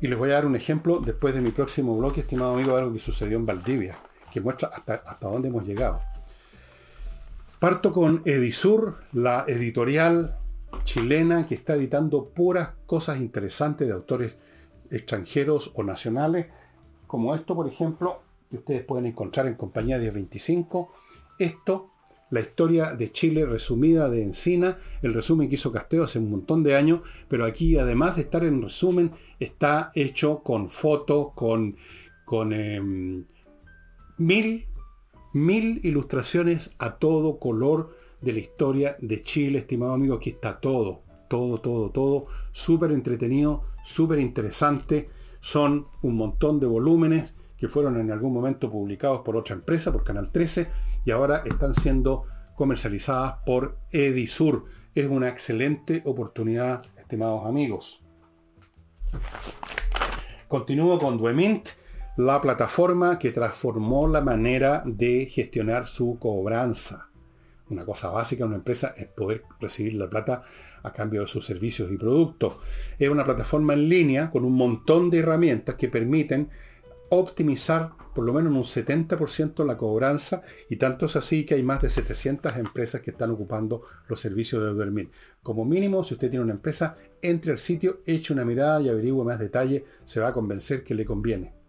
[0.00, 2.82] Y les voy a dar un ejemplo después de mi próximo bloque, estimado amigo, de
[2.82, 3.96] algo que sucedió en Valdivia,
[4.32, 6.00] que muestra hasta, hasta dónde hemos llegado.
[7.58, 10.38] Parto con Edisur, la editorial
[10.84, 14.38] chilena que está editando puras cosas interesantes de autores
[14.90, 16.46] extranjeros o nacionales,
[17.06, 20.92] como esto, por ejemplo, que ustedes pueden encontrar en compañía de 25.
[21.38, 21.89] Esto
[22.30, 26.62] la historia de Chile resumida de Encina, el resumen que hizo Casteo hace un montón
[26.62, 31.76] de años, pero aquí además de estar en resumen, está hecho con fotos, con,
[32.24, 33.24] con em,
[34.18, 34.66] mil,
[35.32, 41.02] mil ilustraciones a todo color de la historia de Chile, estimado amigo, aquí está todo,
[41.28, 45.08] todo, todo, todo, súper entretenido, súper interesante,
[45.40, 50.04] son un montón de volúmenes que fueron en algún momento publicados por otra empresa, por
[50.04, 50.68] Canal 13,
[51.04, 54.64] y ahora están siendo comercializadas por Edisur.
[54.94, 58.02] Es una excelente oportunidad, estimados amigos.
[60.48, 61.68] Continúo con Duemint,
[62.16, 67.08] la plataforma que transformó la manera de gestionar su cobranza.
[67.70, 70.42] Una cosa básica en una empresa es poder recibir la plata
[70.82, 72.56] a cambio de sus servicios y productos.
[72.98, 76.50] Es una plataforma en línea con un montón de herramientas que permiten
[77.10, 81.82] optimizar por lo menos un 70% la cobranza y tanto es así que hay más
[81.82, 85.10] de 700 empresas que están ocupando los servicios de Duermir.
[85.42, 89.24] Como mínimo, si usted tiene una empresa, entre al sitio, eche una mirada y averigüe
[89.24, 91.59] más detalle, se va a convencer que le conviene.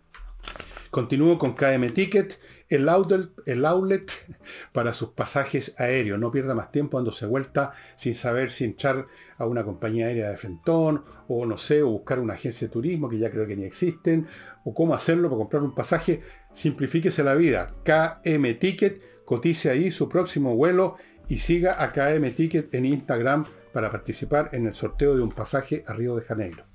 [0.92, 4.12] Continúo con KM Ticket, el outlet,
[4.74, 6.20] para sus pasajes aéreos.
[6.20, 10.36] No pierda más tiempo dándose vuelta sin saber si echar a una compañía aérea de
[10.36, 13.64] Fentón, o no sé, o buscar una agencia de turismo que ya creo que ni
[13.64, 14.28] existen,
[14.66, 16.22] o cómo hacerlo para comprar un pasaje.
[16.52, 17.68] Simplifíquese la vida.
[17.86, 20.98] KM Ticket, cotice ahí su próximo vuelo
[21.30, 25.86] y siga a KM Ticket en Instagram para participar en el sorteo de un pasaje
[25.88, 26.66] a Río de Janeiro.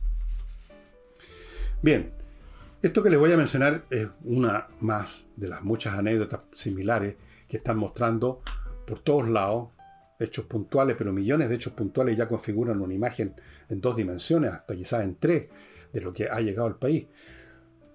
[1.83, 2.14] Bien,
[2.87, 7.16] esto que les voy a mencionar es una más de las muchas anécdotas similares
[7.49, 8.42] que están mostrando
[8.87, 9.70] por todos lados
[10.18, 13.35] hechos puntuales, pero millones de hechos puntuales ya configuran una imagen
[13.68, 15.49] en dos dimensiones, hasta quizás en tres,
[15.92, 17.07] de lo que ha llegado al país.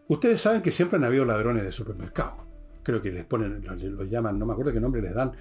[0.07, 2.41] Ustedes saben que siempre han habido ladrones de supermercados.
[2.83, 5.31] Creo que les ponen, los, llaman, no me acuerdo qué nombre les dan,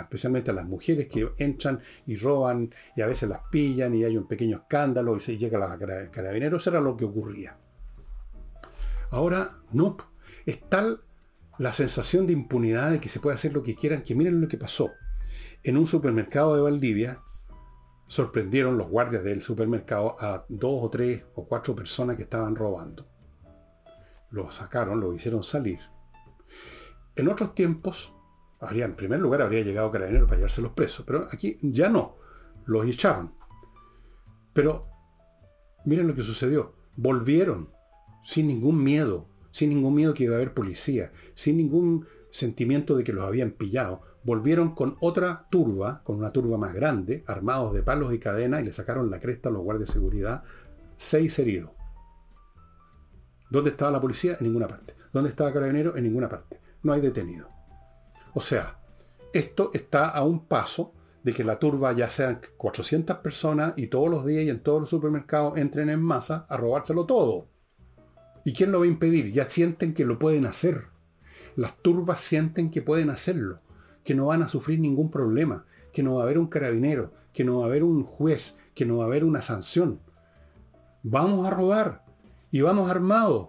[0.00, 4.16] especialmente a las mujeres que entran y roban y a veces las pillan y hay
[4.16, 6.66] un pequeño escándalo y se llega a la carabineros.
[6.66, 7.56] Era lo que ocurría.
[9.10, 9.96] Ahora no.
[10.44, 11.02] Es tal
[11.58, 14.48] la sensación de impunidad de que se puede hacer lo que quieran, que miren lo
[14.48, 14.92] que pasó.
[15.62, 17.22] En un supermercado de Valdivia
[18.06, 23.08] sorprendieron los guardias del supermercado a dos o tres o cuatro personas que estaban robando.
[24.30, 25.80] Los sacaron, los hicieron salir.
[27.16, 28.14] En otros tiempos,
[28.60, 32.16] habría, en primer lugar habría llegado Carabinero para llevarse los presos, pero aquí ya no,
[32.66, 33.34] los echaron.
[34.52, 34.88] Pero
[35.84, 36.74] miren lo que sucedió.
[36.96, 37.75] Volvieron
[38.26, 43.04] sin ningún miedo, sin ningún miedo que iba a haber policía, sin ningún sentimiento de
[43.04, 44.02] que los habían pillado.
[44.24, 48.64] Volvieron con otra turba, con una turba más grande, armados de palos y cadenas, y
[48.64, 50.42] le sacaron la cresta a los guardias de seguridad,
[50.96, 51.70] seis heridos.
[53.48, 54.36] ¿Dónde estaba la policía?
[54.40, 54.96] En ninguna parte.
[55.12, 55.96] ¿Dónde estaba Carabinero?
[55.96, 56.60] En ninguna parte.
[56.82, 57.48] No hay detenido.
[58.34, 58.80] O sea,
[59.32, 64.08] esto está a un paso de que la turba ya sean 400 personas y todos
[64.08, 67.54] los días y en todos los supermercados entren en masa a robárselo todo.
[68.46, 69.32] ¿Y quién lo va a impedir?
[69.32, 70.84] Ya sienten que lo pueden hacer.
[71.56, 73.58] Las turbas sienten que pueden hacerlo,
[74.04, 77.42] que no van a sufrir ningún problema, que no va a haber un carabinero, que
[77.42, 80.00] no va a haber un juez, que no va a haber una sanción.
[81.02, 82.04] Vamos a robar
[82.52, 83.48] y vamos armados.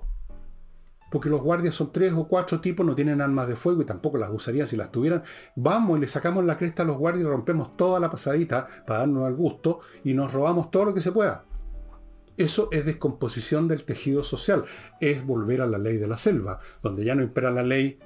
[1.12, 4.18] Porque los guardias son tres o cuatro tipos, no tienen armas de fuego y tampoco
[4.18, 5.22] las usarían si las tuvieran.
[5.56, 9.02] Vamos y le sacamos la cresta a los guardias y rompemos toda la pasadita para
[9.02, 11.46] darnos al gusto y nos robamos todo lo que se pueda.
[12.38, 14.65] Eso es descomposición del tejido social,
[15.02, 18.00] es volver a la ley de la selva, donde ya no impera la ley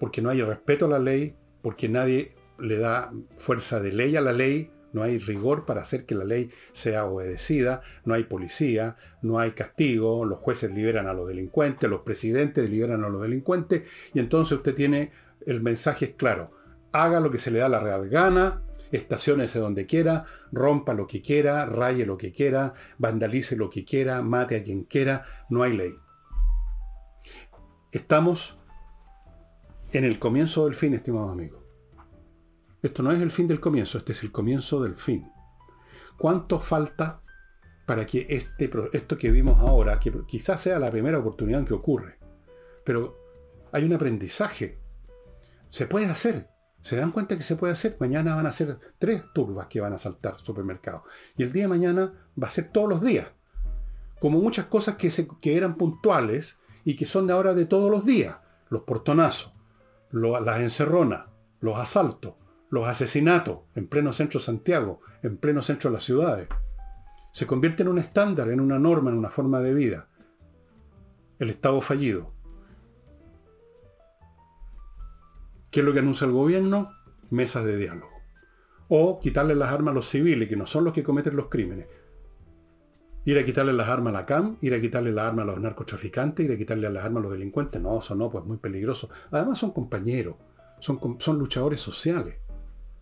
[0.00, 4.20] porque no hay respeto a la ley, porque nadie le da fuerza de ley a
[4.20, 8.96] la ley, no hay rigor para hacer que la ley sea obedecida, no hay policía,
[9.22, 13.82] no hay castigo, los jueces liberan a los delincuentes, los presidentes liberan a los delincuentes,
[14.14, 15.12] y entonces usted tiene,
[15.46, 16.52] el mensaje claro,
[16.92, 21.22] haga lo que se le da la real gana, estacionese donde quiera, rompa lo que
[21.22, 25.76] quiera, raye lo que quiera, vandalice lo que quiera, mate a quien quiera, no hay
[25.76, 25.94] ley.
[27.90, 28.56] Estamos
[29.92, 31.64] en el comienzo del fin, estimados amigos.
[32.82, 35.30] Esto no es el fin del comienzo, este es el comienzo del fin.
[36.16, 37.22] ¿Cuánto falta
[37.86, 42.18] para que este, esto que vimos ahora, que quizás sea la primera oportunidad que ocurre,
[42.84, 43.16] pero
[43.72, 44.78] hay un aprendizaje,
[45.70, 47.96] se puede hacer, se dan cuenta que se puede hacer.
[48.00, 51.02] Mañana van a ser tres turbas que van a saltar supermercados.
[51.36, 53.28] Y el día de mañana va a ser todos los días.
[54.20, 58.38] Como muchas cosas que, eran puntuales y que son de ahora de todos los días.
[58.68, 59.52] Los portonazos,
[60.10, 61.26] las encerronas,
[61.60, 62.34] los asaltos,
[62.70, 66.48] los asesinatos en pleno centro de Santiago, en pleno centro de las ciudades.
[67.32, 70.08] Se convierte en un estándar, en una norma, en una forma de vida.
[71.38, 72.37] El Estado fallido.
[75.70, 76.92] ¿Qué es lo que anuncia el gobierno?
[77.30, 78.10] Mesas de diálogo.
[78.88, 81.86] O quitarle las armas a los civiles, que no son los que cometen los crímenes.
[83.24, 85.60] Ir a quitarle las armas a la CAM, ir a quitarle las armas a los
[85.60, 87.82] narcotraficantes, ir a quitarle las armas a los delincuentes.
[87.82, 89.10] No, eso no, pues muy peligroso.
[89.30, 90.36] Además son compañeros,
[90.80, 92.36] son, son luchadores sociales.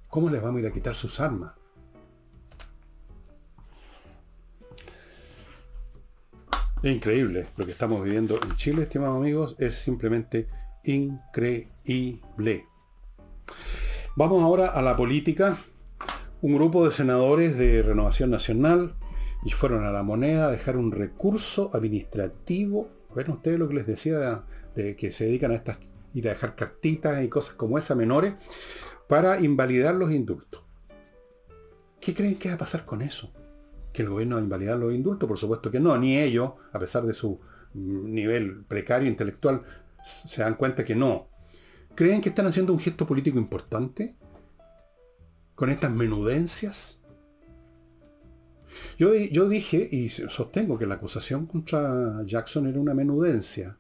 [0.09, 1.53] ¿Cómo les vamos a ir a quitar sus armas?
[6.83, 10.49] Es increíble lo que estamos viviendo en Chile, estimados amigos, es simplemente
[10.87, 12.67] increíble.
[14.17, 15.59] Vamos ahora a la política.
[16.41, 18.95] Un grupo de senadores de Renovación Nacional
[19.45, 22.91] y fueron a la moneda a dejar un recurso administrativo.
[23.15, 25.79] Ven ustedes lo que les decía de, que se dedican a estas
[26.13, 28.35] ir a dejar cartitas y cosas como esa menores
[29.07, 30.63] para invalidar los indultos.
[32.01, 33.33] ¿Qué creen que va a pasar con eso?
[33.93, 35.29] ¿Que el gobierno va a invalidar los indultos?
[35.29, 37.41] Por supuesto que no, ni ellos, a pesar de su
[37.75, 39.63] nivel precario intelectual,
[40.07, 41.29] se dan cuenta que no.
[41.95, 44.17] ¿Creen que están haciendo un gesto político importante?
[45.55, 47.01] ¿Con estas menudencias?
[48.99, 53.79] Yo, yo dije y sostengo que la acusación contra Jackson era una menudencia.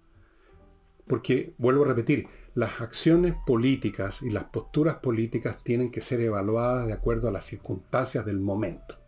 [1.06, 6.86] Porque, vuelvo a repetir, las acciones políticas y las posturas políticas tienen que ser evaluadas
[6.86, 8.98] de acuerdo a las circunstancias del momento.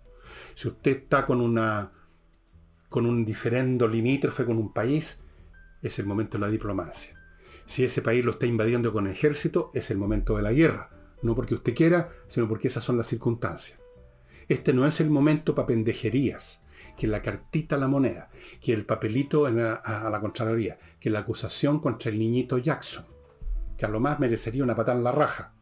[0.54, 1.92] Si usted está con una
[2.88, 5.20] con un diferendo limítrofe con un país,
[5.82, 7.14] es el momento de la diplomacia.
[7.66, 10.90] Si ese país lo está invadiendo con ejército, es el momento de la guerra.
[11.22, 13.78] No porque usted quiera, sino porque esas son las circunstancias.
[14.48, 16.62] Este no es el momento para pendejerías,
[16.96, 21.80] que la cartita a la moneda, que el papelito a, la Contraloría, que la acusación
[21.80, 23.04] contra el niñito Jackson,
[23.76, 25.52] que a lo más merecería una patada en la raja,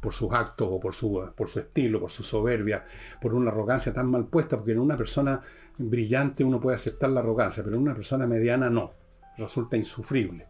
[0.00, 2.84] por sus actos o por su, por su estilo, por su soberbia,
[3.20, 5.40] por una arrogancia tan mal puesta, porque en una persona
[5.78, 8.94] brillante uno puede aceptar la arrogancia, pero en una persona mediana no,
[9.38, 10.48] resulta insufrible.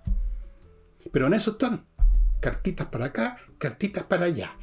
[1.13, 1.87] Pero en eso están,
[2.41, 4.57] cartitas para acá, cartitas para allá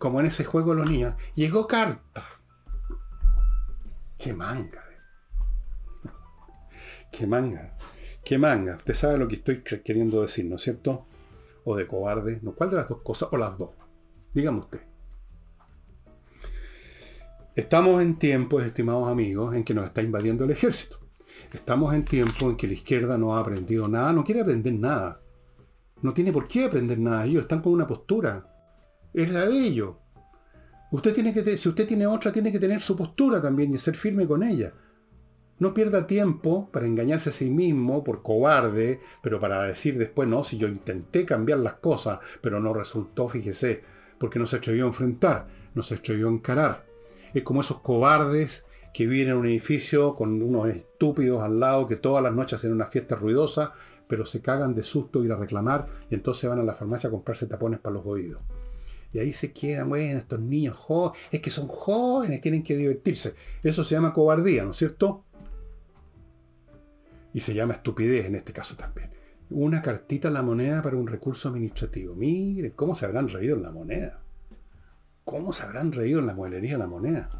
[0.00, 2.24] como en ese juego los niños, llegó carta.
[4.16, 4.82] ¡Qué manga!
[7.12, 7.76] ¡Qué manga!
[8.24, 8.76] ¡Qué manga!
[8.76, 11.04] Usted sabe lo que estoy queriendo decir, ¿no es cierto?
[11.64, 12.40] O de cobarde.
[12.42, 12.54] ¿no?
[12.54, 13.28] ¿Cuál de las dos cosas?
[13.30, 13.72] O las dos.
[14.32, 14.80] Dígame usted.
[17.54, 20.98] Estamos en tiempos, estimados amigos, en que nos está invadiendo el ejército.
[21.52, 25.20] Estamos en tiempos en que la izquierda no ha aprendido nada, no quiere aprender nada.
[26.02, 27.26] No tiene por qué aprender nada.
[27.26, 28.50] Ellos están con una postura
[29.12, 29.96] es la de ellos.
[30.92, 33.94] Usted tiene que, si usted tiene otra, tiene que tener su postura también y ser
[33.94, 34.72] firme con ella.
[35.58, 40.42] No pierda tiempo para engañarse a sí mismo por cobarde, pero para decir después, no,
[40.42, 43.82] si yo intenté cambiar las cosas, pero no resultó, fíjese,
[44.18, 46.86] porque no se atrevió a enfrentar, no se atrevió a encarar.
[47.34, 51.96] Es como esos cobardes que viven en un edificio con unos estúpidos al lado que
[51.96, 53.72] todas las noches hacen una fiesta ruidosa,
[54.08, 57.10] pero se cagan de susto ir a reclamar y entonces van a la farmacia a
[57.12, 58.42] comprarse tapones para los oídos.
[59.12, 63.34] Y ahí se quedan, bueno, estos niños jóvenes, es que son jóvenes, tienen que divertirse.
[63.62, 65.24] Eso se llama cobardía, ¿no es cierto?
[67.32, 69.10] Y se llama estupidez en este caso también.
[69.50, 72.14] Una cartita a la moneda para un recurso administrativo.
[72.14, 74.20] Mire, ¿cómo se habrán reído en la moneda?
[75.24, 77.30] ¿Cómo se habrán reído en la mueblería de la moneda?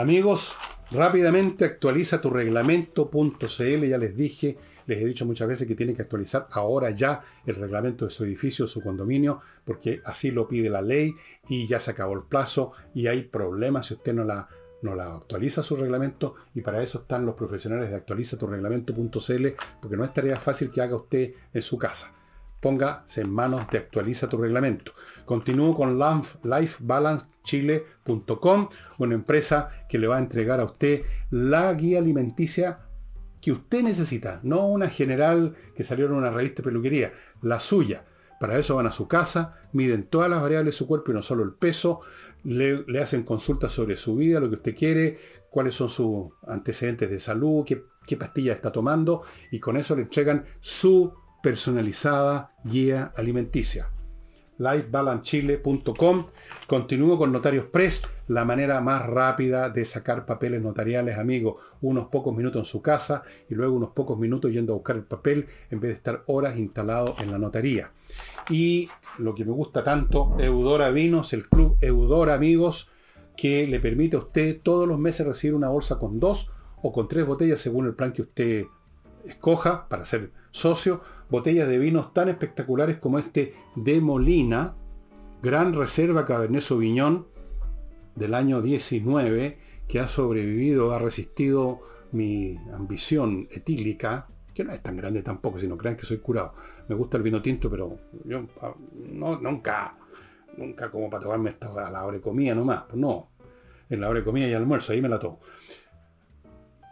[0.00, 0.56] Amigos,
[0.92, 6.00] rápidamente actualiza tu reglamento.cl, ya les dije, les he dicho muchas veces que tienen que
[6.00, 10.80] actualizar ahora ya el reglamento de su edificio, su condominio, porque así lo pide la
[10.80, 11.12] ley
[11.50, 14.48] y ya se acabó el plazo y hay problemas si usted no la,
[14.80, 19.46] no la actualiza su reglamento y para eso están los profesionales de actualiza tu reglamento.cl
[19.82, 22.14] porque no es tarea fácil que haga usted en su casa.
[22.58, 24.92] Póngase en manos de actualiza tu reglamento.
[25.26, 25.98] Continúo con
[27.52, 32.80] lifebalancechile.com, una empresa que le va a entregar a usted la guía alimenticia
[33.40, 38.04] que usted necesita, no una general que salió en una revista de peluquería, la suya.
[38.38, 41.22] Para eso van a su casa, miden todas las variables de su cuerpo y no
[41.22, 42.00] solo el peso,
[42.42, 45.18] le, hacen consultas sobre su vida, lo que usted quiere,
[45.50, 50.02] cuáles son sus antecedentes de salud, qué, qué pastillas está tomando y con eso le
[50.02, 53.90] entregan su personalizada guía alimenticia
[54.60, 56.26] lifebalancechile.com.
[56.66, 61.56] Continúo con Notarios Press, la manera más rápida de sacar papeles notariales, amigos.
[61.80, 65.04] Unos pocos minutos en su casa y luego unos pocos minutos yendo a buscar el
[65.04, 67.90] papel en vez de estar horas instalado en la notaría.
[68.50, 68.88] Y
[69.18, 72.90] lo que me gusta tanto, Eudora Vinos, el club Eudora, amigos,
[73.36, 76.52] que le permite a usted todos los meses recibir una bolsa con dos
[76.82, 78.66] o con tres botellas según el plan que usted
[79.24, 81.00] escoja para ser socio
[81.30, 84.74] botellas de vinos tan espectaculares como este de Molina,
[85.42, 87.26] gran reserva Cabernet Sauvignon
[88.14, 89.58] del año 19,
[89.88, 91.80] que ha sobrevivido, ha resistido
[92.12, 96.54] mi ambición etílica, que no es tan grande tampoco, si no crean que soy curado.
[96.88, 99.96] Me gusta el vino tinto, pero yo ah, no, nunca,
[100.56, 102.82] nunca como para tomarme esta a la hora de comida nomás.
[102.88, 103.30] Pues no,
[103.88, 105.40] en la hora de y almuerzo, ahí me la tomo.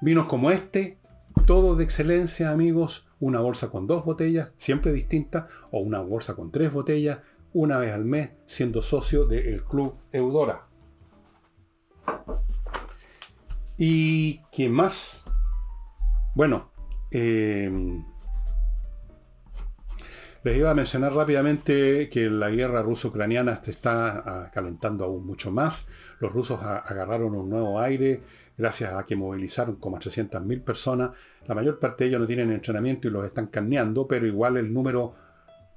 [0.00, 0.98] Vinos como este,
[1.46, 6.50] todo de excelencia, amigos, una bolsa con dos botellas, siempre distintas, o una bolsa con
[6.50, 7.20] tres botellas,
[7.52, 10.66] una vez al mes, siendo socio del Club Eudora.
[13.76, 15.24] ¿Y qué más?
[16.34, 16.70] Bueno,
[17.10, 17.70] eh,
[20.44, 25.50] Les iba a mencionar rápidamente que la guerra ruso-ucraniana se está ah, calentando aún mucho
[25.50, 25.86] más.
[26.20, 28.22] Los rusos agarraron un nuevo aire
[28.58, 31.10] gracias a que movilizaron como 300.000 personas.
[31.46, 34.72] La mayor parte de ellos no tienen entrenamiento y los están carneando, pero igual el
[34.72, 35.14] número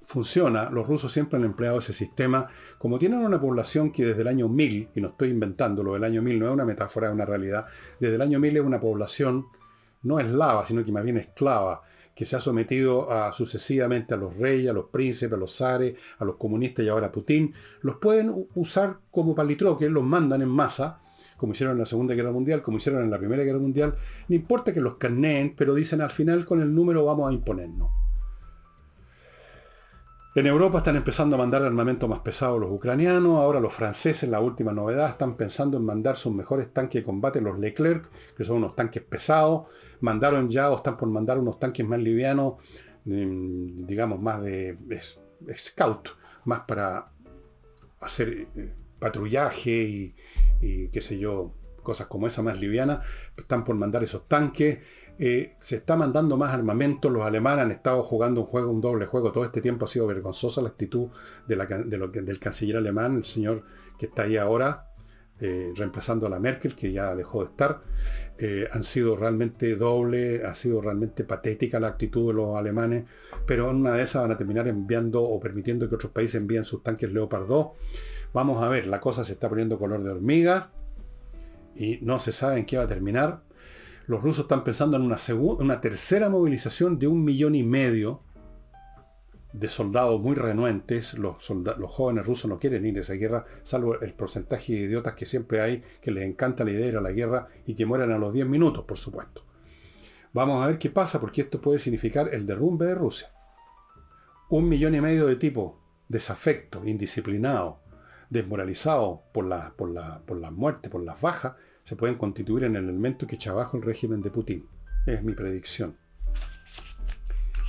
[0.01, 0.69] funciona.
[0.71, 2.47] Los rusos siempre han empleado ese sistema.
[2.77, 6.21] Como tienen una población que desde el año 1000, y no estoy inventándolo, el año
[6.21, 7.65] 1000 no es una metáfora, es una realidad,
[7.99, 9.45] desde el año 1000 es una población
[10.03, 11.83] no eslava, sino que más bien esclava
[12.15, 15.95] que se ha sometido a, sucesivamente a los reyes, a los príncipes, a los zares,
[16.19, 20.49] a los comunistas y ahora a Putin, los pueden usar como palitroques, los mandan en
[20.49, 20.99] masa,
[21.41, 23.95] como hicieron en la Segunda Guerra Mundial, como hicieron en la Primera Guerra Mundial.
[24.27, 27.89] No importa que los carneen, pero dicen al final con el número vamos a imponernos.
[30.35, 34.39] En Europa están empezando a mandar armamento más pesado los ucranianos, ahora los franceses, la
[34.39, 38.57] última novedad, están pensando en mandar sus mejores tanques de combate, los Leclerc, que son
[38.57, 39.63] unos tanques pesados,
[39.99, 42.53] mandaron ya o están por mandar unos tanques más livianos,
[43.05, 44.77] mm, digamos, más de
[45.57, 46.09] scout,
[46.45, 47.11] más para
[47.99, 50.15] hacer eh, patrullaje
[50.61, 53.01] y, qué sé yo, cosas como esa más liviana,
[53.35, 54.79] están por mandar esos tanques.
[55.17, 59.07] Eh, se está mandando más armamento, los alemanes han estado jugando un juego, un doble
[59.07, 61.09] juego, todo este tiempo ha sido vergonzosa la actitud
[61.47, 63.63] de del canciller alemán, el señor
[63.99, 64.91] que está ahí ahora,
[65.43, 67.81] eh, reemplazando a la Merkel, que ya dejó de estar.
[68.37, 73.05] Eh, han sido realmente doble, ha sido realmente patética la actitud de los alemanes,
[73.47, 76.63] pero en una de esas van a terminar enviando o permitiendo que otros países envíen
[76.63, 77.67] sus tanques Leopard 2.
[78.33, 80.71] Vamos a ver, la cosa se está poniendo color de hormiga
[81.75, 83.43] y no se sabe en qué va a terminar.
[84.07, 85.17] Los rusos están pensando en una,
[85.59, 88.23] una tercera movilización de un millón y medio
[89.53, 91.17] de soldados muy renuentes.
[91.17, 91.45] Los,
[91.87, 95.61] jóvenes rusos no quieren ir a esa guerra, salvo el porcentaje de idiotas que siempre
[95.61, 98.17] hay, que les encanta la idea de ir a la guerra y que mueran a
[98.17, 99.45] los 10 minutos, por supuesto.
[100.33, 103.31] Vamos a ver qué pasa, porque esto puede significar el derrumbe de Rusia.
[104.49, 105.73] Un millón y medio de tipos
[106.07, 107.75] desafectos, indisciplinados,
[108.31, 111.53] desmoralizados por la, por, la, por la muerte, por las bajas,
[111.83, 114.67] se pueden constituir en el elemento que echa abajo el régimen de Putin.
[115.05, 115.97] Es mi predicción.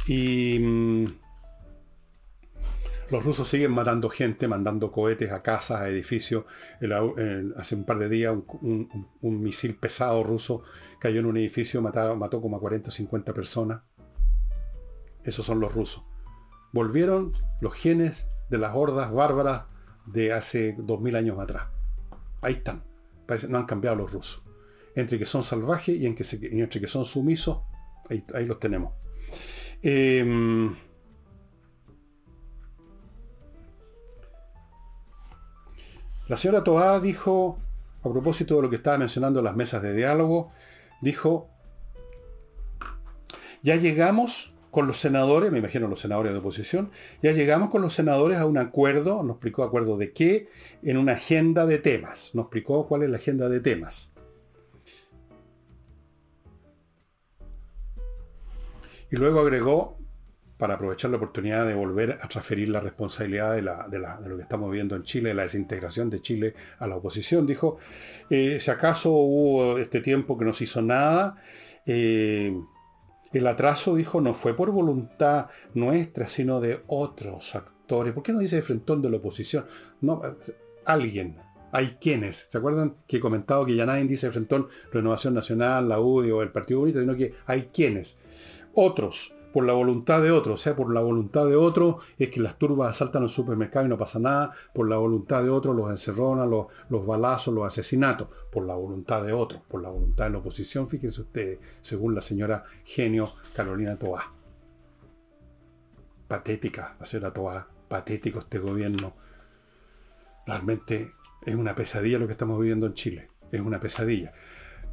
[0.07, 1.05] Y mm,
[3.11, 6.45] los rusos siguen matando gente, mandando cohetes a casas, a edificios.
[7.57, 10.63] hace un par de días un, misil pesado ruso
[11.01, 13.83] cayó en un edificio, mató, mató como a 40 o 50 personas.
[15.25, 16.05] Esos son los rusos.
[16.73, 19.72] Volvieron los genes de las hordas bárbaras
[20.07, 21.69] de hace 2000 años atrás.
[22.41, 22.93] Ahí están
[23.49, 24.43] no han cambiado los rusos.
[24.95, 27.61] Entre que son salvajes y, entre que son sumisos,
[28.09, 28.93] ahí, los tenemos.
[29.83, 30.75] Em,
[36.29, 37.59] la señora Toá dijo,
[38.03, 40.53] a propósito de lo que estaba mencionando en las mesas de diálogo,
[41.01, 41.49] dijo,
[43.63, 46.91] ya llegamos con los senadores, me imagino los senadores de oposición,
[47.23, 50.49] ya llegamos con los senadores a un acuerdo, nos explicó acuerdo de qué,
[50.83, 54.13] en una agenda de temas, nos explicó cuál es la agenda de temas.
[59.11, 59.99] Y luego agregó,
[60.57, 64.97] para aprovechar la oportunidad de volver a transferir la responsabilidad de, lo que estamos viendo
[64.97, 67.77] en Chile, la desintegración de Chile a la oposición, dijo,
[68.31, 71.37] eh, si acaso hubo este tiempo que no se hizo nada,
[71.85, 72.57] eh,
[73.33, 78.13] el atraso, dijo, no fue por voluntad nuestra, sino de otros actores.
[78.13, 79.67] ¿Por qué no dice de frentón de la oposición?
[80.85, 81.39] Alguien.
[81.75, 82.47] Hay quienes.
[82.51, 86.31] ¿Se acuerdan que he comentado que ya nadie dice de frentón Renovación Nacional, la UDI
[86.31, 88.19] o el Partido Bonito, sino que hay quienes?
[88.75, 92.41] Otros por la voluntad de otro, o sea, por la voluntad de otro es que
[92.41, 95.91] las turbas asaltan al supermercado y no pasa nada, por la voluntad de otro los
[95.91, 100.31] encerronan, los, los balazos, los asesinatos, por la voluntad de otro, por la voluntad de
[100.31, 104.33] la oposición, fíjense ustedes, según la señora genio Carolina Toá.
[106.27, 109.15] Patética, la señora Toá, patético este gobierno.
[110.47, 111.11] Realmente
[111.43, 114.33] es una pesadilla lo que estamos viviendo en Chile, es una pesadilla.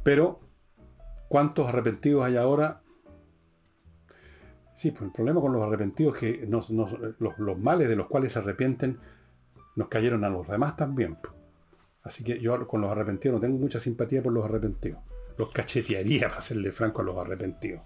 [0.02, 0.40] Pero,
[1.28, 2.82] ¿cuántos arrepentidos hay ahora?
[4.80, 8.38] Sí, pues el problema con los arrepentidos es que los, males de los cuales se
[8.38, 8.98] arrepienten
[9.76, 11.18] nos cayeron a los demás también.
[12.02, 15.00] Así que yo con los arrepentidos no tengo mucha simpatía por los arrepentidos.
[15.36, 17.82] Los cachetearía para serle franco a los arrepentidos.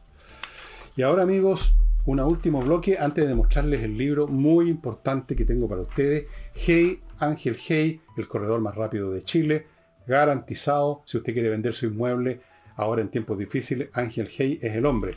[0.94, 1.74] Y ahora amigos,
[2.06, 6.28] un último bloque antes de mostrarles el libro muy importante que tengo para ustedes.
[6.54, 9.66] Hey, Ángel Hey, el corredor más rápido de Chile.
[10.06, 12.40] Garantizado, si usted quiere vender su inmueble
[12.76, 15.16] ahora en tiempos difíciles, Ángel Hey es el hombre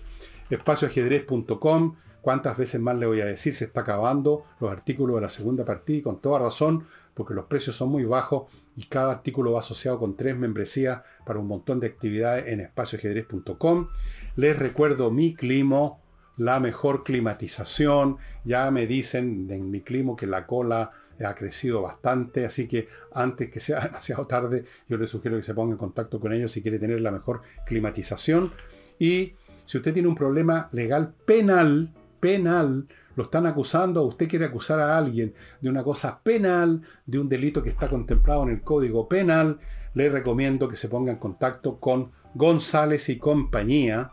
[0.50, 1.96] espacioajedrez.com.
[2.22, 3.54] ¿Cuántas veces más le voy a decir?
[3.54, 7.46] Se está acabando los artículos de la segunda partida y con toda razón, porque los
[7.46, 11.80] precios son muy bajos y cada artículo va asociado con tres membresías para un montón
[11.80, 13.88] de actividades en espacioajedrez.com.
[14.36, 16.02] Les recuerdo mi climo,
[16.38, 18.18] la mejor climatización.
[18.44, 20.92] Ya me dicen en mi clima que la cola
[21.26, 25.54] ha crecido bastante, así que antes que sea demasiado tarde, yo le sugiero que se
[25.54, 28.52] ponga en contacto con ellos si quiere tener la mejor climatización.
[29.00, 29.34] Y
[29.68, 32.88] si usted tiene un problema legal penal, penal,
[33.18, 37.62] lo están acusando, usted quiere acusar a alguien de una cosa penal, de un delito
[37.62, 39.60] que está contemplado en el Código Penal,
[39.94, 44.12] le recomiendo que se ponga en contacto con González y compañía,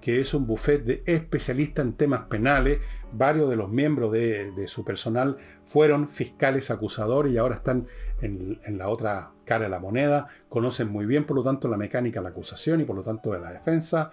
[0.00, 2.78] que es un buffet de especialistas en temas penales.
[3.12, 7.88] Varios de los miembros de, su personal fueron fiscales acusadores y ahora están
[8.20, 10.28] en, en, la otra cara de la moneda.
[10.48, 13.32] Conocen muy bien, por lo tanto, la mecánica de la acusación y por lo tanto
[13.32, 14.12] de la defensa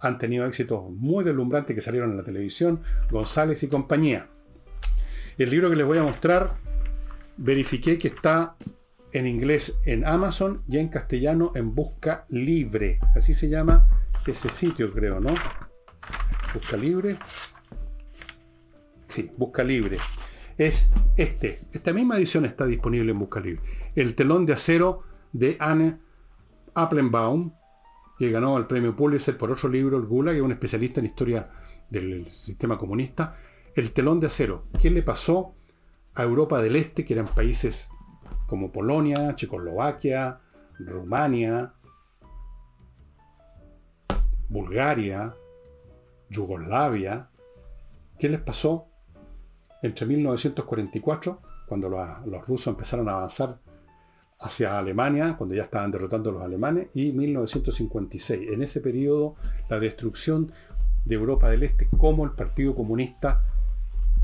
[0.00, 2.80] han tenido éxitos muy deslumbrantes que salieron en la televisión,
[3.10, 4.28] González y compañía.
[5.36, 6.56] El libro que les voy a mostrar,
[7.36, 8.56] verifiqué que está
[9.12, 13.00] en inglés en Amazon y en castellano en Busca Libre.
[13.14, 13.86] Así se llama
[14.30, 15.34] ese sitio, creo, ¿no?
[16.54, 17.16] Busca Libre.
[19.06, 19.96] Sí, Busca Libre.
[20.56, 21.60] Es este.
[21.72, 23.62] Esta misma edición está disponible en Busca Libre.
[23.94, 25.98] El telón de acero de Anne
[26.74, 27.52] Applenbaum,
[28.18, 31.06] que ganó el premio Pulitzer por otro libro, El Gula, que es un especialista en
[31.06, 31.50] historia
[31.88, 33.36] del sistema comunista.
[33.74, 34.64] El telón de acero.
[34.80, 35.54] ¿Qué le pasó
[36.14, 37.90] a Europa del Este, que eran países
[38.46, 40.40] como Polonia, Checoslovaquia,
[40.80, 41.74] Rumania,
[44.48, 45.36] Bulgaria,
[46.28, 47.30] Yugoslavia?
[48.18, 48.88] ¿Qué les pasó
[49.82, 53.60] entre 1944, cuando los rusos empezaron a avanzar
[54.40, 58.52] hacia Alemania, cuando ya estaban derrotando a los alemanes, y 1956.
[58.52, 59.36] En ese periodo,
[59.68, 60.52] la destrucción
[61.04, 63.44] de Europa del Este, como el Partido Comunista,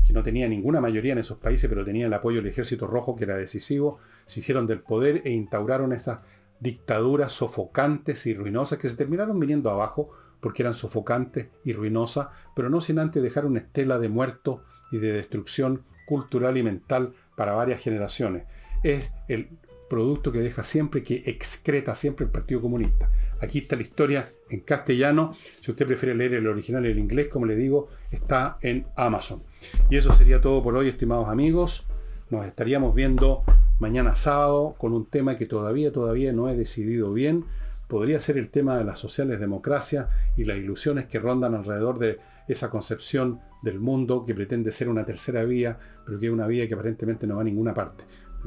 [0.05, 3.15] que no tenía ninguna mayoría en esos países, pero tenía el apoyo del Ejército Rojo,
[3.15, 6.19] que era decisivo, se hicieron del poder e instauraron esas
[6.59, 12.69] dictaduras sofocantes y ruinosas que se terminaron viniendo abajo porque eran sofocantes y ruinosas, pero
[12.69, 14.61] no sin antes dejar una estela de muertos
[14.91, 18.45] y de destrucción cultural y mental para varias generaciones.
[18.83, 19.49] Es el
[19.89, 23.09] producto que deja siempre, que excreta siempre el Partido Comunista.
[23.41, 25.35] Aquí está la historia en castellano.
[25.59, 29.43] Si usted prefiere leer el original en inglés, como le digo, está en Amazon.
[29.89, 31.85] Y eso sería todo por hoy, estimados amigos.
[32.29, 33.43] Nos estaríamos viendo
[33.79, 37.45] mañana sábado con un tema que todavía, todavía no he decidido bien.
[37.87, 42.19] Podría ser el tema de las sociales democracias y las ilusiones que rondan alrededor de
[42.47, 46.67] esa concepción del mundo que pretende ser una tercera vía, pero que es una vía
[46.67, 48.05] que aparentemente no va a ninguna parte.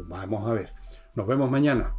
[0.08, 0.77] vamos a ver.
[1.18, 1.94] Nos vemos mañana.